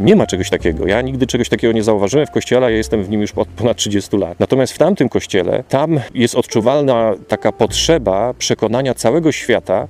Nie 0.01 0.15
ma 0.15 0.27
czegoś 0.27 0.49
takiego. 0.49 0.87
Ja 0.87 1.01
nigdy 1.01 1.27
czegoś 1.27 1.49
takiego 1.49 1.73
nie 1.73 1.83
zauważyłem 1.83 2.27
w 2.27 2.31
kościele, 2.31 2.71
ja 2.71 2.77
jestem 2.77 3.03
w 3.03 3.09
nim 3.09 3.21
już 3.21 3.31
od 3.35 3.47
ponad 3.47 3.77
30 3.77 4.17
lat. 4.17 4.39
Natomiast 4.39 4.73
w 4.73 4.77
tamtym 4.77 5.09
kościele, 5.09 5.63
tam 5.69 5.99
jest 6.13 6.35
odczuwalna 6.35 7.13
taka 7.27 7.51
potrzeba 7.51 8.33
przekonania 8.33 8.93
całego 8.93 9.31
świata, 9.31 9.87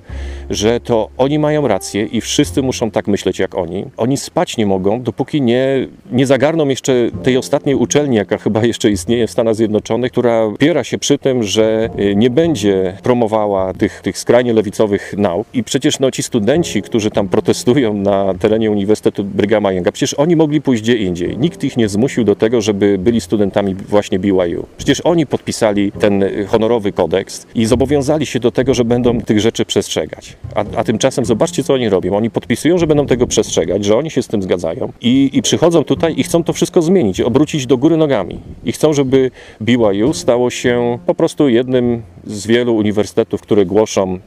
że 0.50 0.80
to 0.80 1.10
oni 1.18 1.40
mają 1.40 1.68
rację 1.68 2.06
i 2.06 2.22
wszyscy 2.22 2.62
muszą 2.62 2.92
tak 2.92 3.08
myśleć 3.08 3.40
jak 3.40 3.56
oni. 3.56 3.86
Oni 3.98 4.18
spać 4.18 4.58
nie 4.58 4.66
mogą, 4.66 5.02
dopóki 5.02 5.42
nie, 5.42 5.88
nie 6.12 6.26
zagarną 6.26 6.68
jeszcze 6.68 6.94
tej 7.24 7.38
ostatniej 7.38 7.76
uczelni, 7.76 8.16
jaka 8.16 8.38
chyba 8.38 8.66
jeszcze 8.72 8.92
istnieje 8.92 9.28
w 9.28 9.32
Stanach 9.32 9.56
Zjednoczonych, 9.56 10.12
która 10.12 10.42
opiera 10.42 10.84
się 10.84 10.98
przy 10.98 11.18
tym, 11.18 11.44
że 11.44 11.90
y, 12.00 12.16
nie 12.16 12.30
będzie 12.30 12.98
promowała 13.04 13.74
tych, 13.74 14.02
tych 14.02 14.18
skrajnie 14.18 14.54
lewicowych 14.54 15.14
nauk. 15.18 15.48
I 15.54 15.64
przecież 15.64 16.00
no, 16.00 16.12
ci 16.12 16.24
studenci, 16.24 16.82
którzy 16.82 17.12
tam 17.12 17.28
protestują 17.28 17.94
na 17.94 18.34
terenie 18.40 18.72
Uniwersytetu 18.72 19.24
Brighama 19.24 19.72
Younga, 19.82 19.92
przecież 19.92 20.14
oni 20.14 20.36
mogli 20.36 20.62
pójść 20.62 20.84
gdzie 20.84 20.96
indziej. 20.96 21.38
Nikt 21.38 21.64
ich 21.64 21.78
nie 21.78 21.90
zmusił 21.90 22.24
do 22.24 22.36
tego, 22.36 22.62
żeby 22.62 22.98
byli 22.98 23.22
studentami 23.22 23.76
właśnie 23.76 24.20
BYU. 24.20 24.66
Przecież 24.78 25.02
oni 25.02 25.26
podpisali 25.26 25.92
ten 25.92 26.24
honorowy 26.48 26.92
kodeks 26.92 27.48
i 27.56 27.66
zobowiązali 27.66 28.26
się 28.26 28.40
do 28.40 28.52
tego, 28.52 28.74
że 28.74 28.86
będą 28.86 29.22
tych 29.22 29.40
rzeczy 29.40 29.66
przestrzegać. 29.66 30.38
A, 30.56 30.66
a 30.78 30.84
tymczasem 30.84 31.26
zobaczcie, 31.26 31.64
co 31.64 31.74
oni 31.74 31.90
robią. 31.90 32.18
Oni 32.18 32.30
podpisują, 32.30 32.78
że 32.78 32.88
będą 32.88 33.06
tego 33.08 33.28
przestrzegać, 33.28 33.86
że 33.86 33.98
oni 33.98 34.12
się 34.12 34.24
z 34.24 34.28
tym 34.28 34.42
zgadzają 34.42 34.92
i, 35.02 35.30
i 35.34 35.42
przychodzą 35.42 35.84
tutaj 35.84 36.14
i 36.18 36.24
chcą 36.24 36.44
to 36.44 36.54
wszystko 36.54 36.82
zmienić, 36.82 37.22
obrócić 37.22 37.66
do 37.66 37.78
góry 37.78 37.98
nogami. 37.98 38.40
I 38.66 38.72
chcą, 38.72 38.94
żeby 38.94 39.32
BYU 39.62 40.14
stało 40.14 40.50
się 40.50 41.00
po 41.06 41.16
prostu 41.16 41.50
jednym 41.50 42.02
z 42.26 42.48
wielu 42.48 42.76
uniwersytetów, 42.76 43.42
które 43.42 43.66
głoszą 43.66 44.20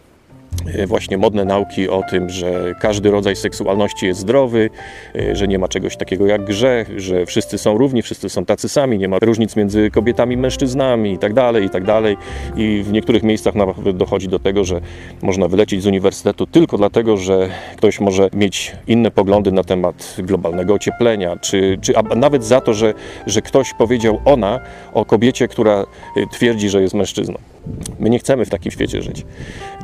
właśnie 0.87 1.19
modne 1.19 1.45
nauki 1.45 1.89
o 1.89 2.03
tym, 2.11 2.31
że 2.31 2.75
każdy 2.81 3.11
rodzaj 3.11 3.37
seksualności 3.37 4.07
jest 4.07 4.21
zdrowy, 4.21 4.71
e, 5.17 5.37
że 5.37 5.49
nie 5.49 5.59
ma 5.59 5.69
czegoś 5.69 5.97
takiego 5.97 6.27
jak 6.27 6.45
grzech, 6.45 7.01
że 7.01 7.27
wszyscy 7.27 7.59
są 7.59 7.79
równi, 7.79 8.03
wszyscy 8.03 8.29
są 8.29 8.45
tacy 8.45 8.69
sami, 8.69 8.99
nie 8.99 9.09
ma 9.09 9.19
różnic 9.19 9.57
między 9.57 9.91
kobietami 9.91 10.35
i 10.35 10.39
mężczyznami 10.39 11.13
i 11.13 11.19
tak 11.19 11.33
dalej, 11.33 11.65
i 11.65 11.71
tak 11.71 11.85
dalej. 11.85 12.17
I 12.57 12.83
w 12.83 12.93
niektórych 12.93 13.23
miejscach 13.23 13.55
nawet 13.55 13.97
dochodzi 13.97 14.29
do 14.29 14.39
tego, 14.39 14.65
że 14.65 14.81
można 15.23 15.49
wylecieć 15.49 15.83
z 15.83 15.87
uniwersytetu 15.87 16.47
tylko 16.47 16.79
dlatego, 16.79 17.17
że 17.17 17.49
ktoś 17.77 18.01
może 18.01 18.29
mieć 18.33 18.73
inne 18.87 19.11
poglądy 19.11 19.53
na 19.53 19.65
temat 19.65 20.17
globalnego 20.19 20.75
ocieplenia, 20.75 21.37
czy, 21.37 21.79
czy 21.81 21.97
a 21.97 22.03
nawet 22.03 22.45
za 22.45 22.61
to, 22.61 22.75
że, 22.75 22.95
że 23.27 23.43
ktoś 23.43 23.75
powiedział 23.75 24.21
ona 24.25 24.61
o 24.95 25.05
kobiecie, 25.05 25.49
która 25.49 25.87
e, 26.17 26.27
twierdzi, 26.33 26.69
że 26.69 26.83
jest 26.83 26.95
mężczyzną. 26.95 27.54
My 27.99 28.11
nie 28.11 28.19
chcemy 28.19 28.45
w 28.45 28.51
takim 28.51 28.73
świecie 28.73 29.03
żyć. 29.03 29.25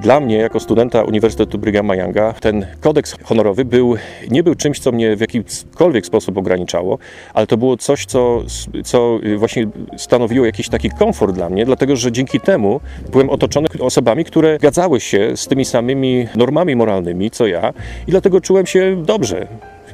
Dla 0.02 0.20
mnie, 0.20 0.36
jako 0.36 0.60
studenta 0.60 1.02
Uniwersytetu 1.02 1.58
Brighama 1.58 1.96
Younga, 1.96 2.32
ten 2.32 2.66
kodeks 2.80 3.16
honorowy 3.22 3.64
był, 3.64 3.94
nie 4.30 4.42
był 4.42 4.54
czymś, 4.54 4.80
co 4.80 4.92
mnie 4.92 5.16
w 5.16 5.20
jakikolwiek 5.20 6.06
sposób 6.06 6.38
ograniczało, 6.38 6.98
ale 7.34 7.46
to 7.46 7.56
było 7.56 7.76
coś, 7.76 8.06
co, 8.06 8.42
co 8.84 9.18
właśnie 9.36 9.66
stanowiło 9.96 10.46
jakiś 10.46 10.68
taki 10.68 10.90
komfort 10.90 11.34
dla 11.34 11.48
mnie, 11.48 11.64
dlatego 11.64 11.96
że 11.96 12.12
dzięki 12.12 12.40
temu 12.40 12.80
byłem 13.12 13.30
otoczony 13.30 13.68
osobami, 13.80 14.24
które 14.24 14.56
zgadzały 14.58 15.00
się 15.00 15.36
z 15.36 15.46
tymi 15.46 15.64
samymi 15.64 16.26
normami 16.36 16.76
moralnymi, 16.76 17.30
co 17.30 17.46
ja 17.46 17.72
i 18.06 18.10
dlatego 18.10 18.40
czułem 18.40 18.66
się 18.66 19.02
dobrze. 19.06 19.46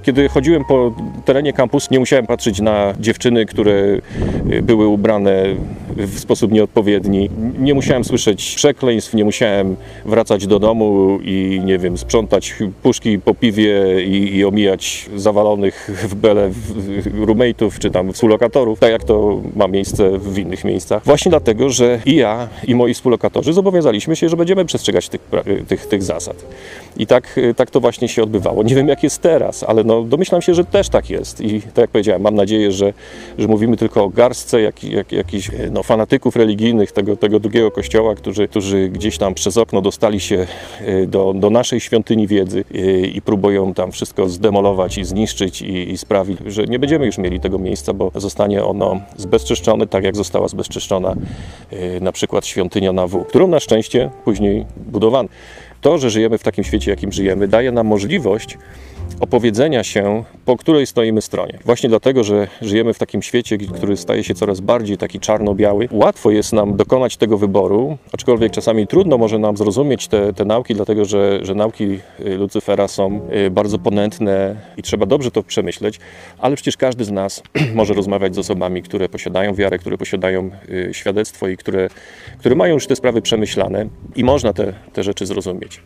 Kiedy 0.03 0.29
chodziłem 0.29 0.65
po 0.65 0.93
terenie 1.25 1.53
kampusu, 1.53 1.89
nie 1.91 1.99
musiałem 1.99 2.27
patrzeć 2.27 2.61
na 2.61 2.95
dziewczyny, 3.01 3.47
które 3.47 3.83
były 4.63 4.87
ubrane 4.87 5.45
w 5.97 6.19
sposób 6.19 6.53
nieodpowiedni. 6.53 7.31
Nie 7.59 7.75
musiałem 7.75 8.05
słyszeć 8.05 8.55
przekleństw, 8.55 9.15
nie 9.15 9.25
musiałem 9.25 9.77
wracać 10.05 10.47
do 10.47 10.59
domu 10.59 11.19
i 11.23 11.61
nie 11.65 11.79
wiem, 11.79 11.99
sprzątać 11.99 12.55
puszki 12.83 13.19
po 13.19 13.35
piwie 13.35 14.05
i, 14.05 14.37
i 14.37 14.45
omijać 14.45 15.11
zawalonych 15.17 15.91
w 16.09 16.15
bele 16.15 16.51
roommate'ów 17.27 17.79
czy 17.79 17.91
tam 17.91 18.13
współlokatorów, 18.13 18.79
tak 18.79 18.91
jak 18.91 19.05
to 19.05 19.41
ma 19.57 19.69
miejsce 19.69 20.19
w 20.19 20.39
innych 20.39 20.65
miejscach. 20.65 21.05
Właśnie 21.05 21.31
dlatego, 21.31 21.71
że 21.71 22.01
i 22.07 22.17
ja, 22.17 22.49
i 22.67 22.75
moi 22.75 22.95
współlokatorzy 22.95 23.53
zobowiązaliśmy 23.53 24.17
się, 24.17 24.29
że 24.29 24.37
będziemy 24.37 24.65
przestrzegać 24.65 25.09
tych, 25.09 25.21
tych, 25.69 25.87
tych 25.87 26.03
zasad. 26.03 26.37
I 26.97 27.07
tak, 27.07 27.41
tak 27.57 27.71
to 27.71 27.81
właśnie 27.81 28.09
się 28.09 28.23
odbywało. 28.23 28.63
Nie 28.63 28.75
wiem, 28.75 28.89
jak 28.89 29.03
jest 29.03 29.23
teraz, 29.23 29.63
ale 29.63 29.85
no, 29.85 30.03
domyślam 30.03 30.43
się, 30.43 30.55
że 30.55 30.65
też 30.65 30.89
tak 30.89 31.11
jest. 31.11 31.41
I 31.41 31.61
tak 31.61 31.77
jak 31.79 31.91
powiedziałem, 31.91 32.23
mam 32.23 32.35
nadzieję, 32.35 32.73
że, 32.73 32.93
że 33.39 33.49
mówimy 33.49 33.77
tylko 33.77 34.05
o 34.05 34.09
garstce 34.09 34.61
jak, 34.61 34.85
jak, 34.85 35.13
jakichś 35.13 35.51
no, 35.71 35.83
fanatyków 35.87 36.37
religijnych 36.37 36.93
tego, 36.93 37.17
tego 37.17 37.41
drugiego 37.41 37.71
kościoła, 37.71 38.15
którzy, 38.15 38.49
którzy 38.49 38.89
gdzieś 38.89 39.19
tam 39.19 39.35
przez 39.35 39.57
okno 39.57 39.83
dostali 39.83 40.21
się 40.21 40.47
e, 40.81 41.07
do, 41.07 41.35
do 41.35 41.51
naszej 41.51 41.81
świątyni 41.81 42.27
wiedzy 42.27 42.65
e, 42.75 43.01
i 43.01 43.23
próbują 43.23 43.75
tam 43.75 43.93
wszystko 43.93 44.29
zdemolować 44.29 44.99
i 44.99 45.05
zniszczyć 45.05 45.63
i, 45.63 45.91
i 45.91 45.99
sprawić, 45.99 46.39
że 46.47 46.65
nie 46.65 46.79
będziemy 46.79 47.07
już 47.07 47.19
mieli 47.19 47.41
tego 47.41 47.59
miejsca, 47.59 47.93
bo 47.93 48.11
zostanie 48.15 48.65
ono 48.65 49.01
zbezczeszczone, 49.17 49.87
tak 49.87 50.05
jak 50.05 50.17
została 50.17 50.49
zbezczeszczona 50.49 51.15
e, 51.71 52.01
na 52.01 52.13
przykład 52.13 52.47
świątynia 52.47 52.93
na 52.93 53.07
W, 53.07 53.25
którą 53.25 53.49
na 53.49 53.61
szczęście 53.61 54.11
później 54.25 54.67
budowano. 54.77 55.29
To, 55.81 55.99
że 55.99 56.11
żyjemy 56.11 56.39
w 56.39 56.43
takim 56.43 56.65
świecie, 56.65 56.91
jakim 56.91 57.13
żyjemy, 57.13 57.49
daje 57.49 57.73
nam 57.73 57.87
możliwość 57.87 58.59
opowiedzenia 59.21 59.85
się, 59.85 60.25
po 60.45 60.57
której 60.57 60.87
stoimy 60.87 61.23
stronie. 61.23 61.59
Właśnie 61.65 61.89
dlatego, 61.89 62.25
że 62.25 62.49
żyjemy 62.63 62.95
w 62.95 62.99
takim 62.99 63.23
świecie, 63.23 63.59
który 63.59 63.97
staje 63.97 64.25
się 64.25 64.35
coraz 64.35 64.61
bardziej 64.61 64.99
taki 64.99 65.21
czarno-biały, 65.21 65.89
łatwo 65.91 66.31
jest 66.31 66.53
nam 66.53 66.77
dokonać 66.77 67.17
tego 67.17 67.39
wyboru, 67.39 67.99
aczkolwiek 68.13 68.53
czasami 68.53 68.87
trudno 68.87 69.19
może 69.19 69.39
nam 69.39 69.57
zrozumieć 69.57 70.09
te, 70.09 70.33
te 70.33 70.45
nauki, 70.45 70.75
dlatego 70.75 71.05
że, 71.05 71.39
że 71.43 71.55
nauki 71.55 71.85
y, 72.21 72.37
Lucyfera 72.37 72.89
są 72.89 73.21
y, 73.47 73.51
bardzo 73.51 73.79
ponętne 73.79 74.57
i 74.77 74.83
trzeba 74.83 75.07
dobrze 75.07 75.31
to 75.31 75.43
przemyśleć, 75.43 76.01
ale 76.39 76.57
przecież 76.57 76.77
każdy 76.77 77.05
z 77.05 77.11
nas 77.11 77.43
może 77.75 77.95
rozmawiać 77.95 78.35
z 78.35 78.39
osobami, 78.39 78.83
które 78.83 79.09
posiadają 79.09 79.55
wiarę, 79.55 79.79
które 79.79 79.99
posiadają 79.99 80.51
y, 80.69 80.91
świadectwo 80.93 81.49
i 81.49 81.57
które, 81.57 81.89
które 82.39 82.55
mają 82.55 82.75
już 82.75 82.87
te 82.87 82.97
sprawy 82.97 83.23
przemyślane 83.23 83.87
i 84.17 84.25
można 84.25 84.53
te, 84.53 84.73
te 84.93 85.03
rzeczy 85.03 85.27
zrozumieć. 85.27 85.83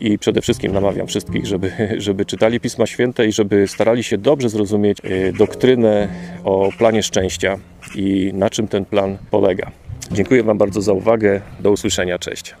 I 0.00 0.18
przede 0.18 0.40
wszystkim 0.40 0.72
namawiam 0.72 1.06
wszystkich, 1.06 1.46
żeby, 1.46 1.72
żeby 1.96 2.24
czytali 2.24 2.60
Pisma 2.60 2.86
Święte 2.86 3.26
i 3.26 3.32
żeby 3.32 3.68
starali 3.68 4.04
się 4.04 4.18
dobrze 4.18 4.48
zrozumieć 4.48 4.98
e, 5.04 5.32
doktrynę 5.32 6.08
o 6.44 6.70
planie 6.78 7.02
szczęścia 7.02 7.58
i 7.94 8.30
na 8.34 8.50
czym 8.50 8.68
ten 8.68 8.84
plan 8.84 9.18
polega. 9.30 9.70
Dziękuję 10.12 10.42
Wam 10.42 10.58
bardzo 10.58 10.82
za 10.82 10.92
uwagę. 10.92 11.40
Do 11.60 11.70
usłyszenia. 11.70 12.18
Cześć. 12.18 12.54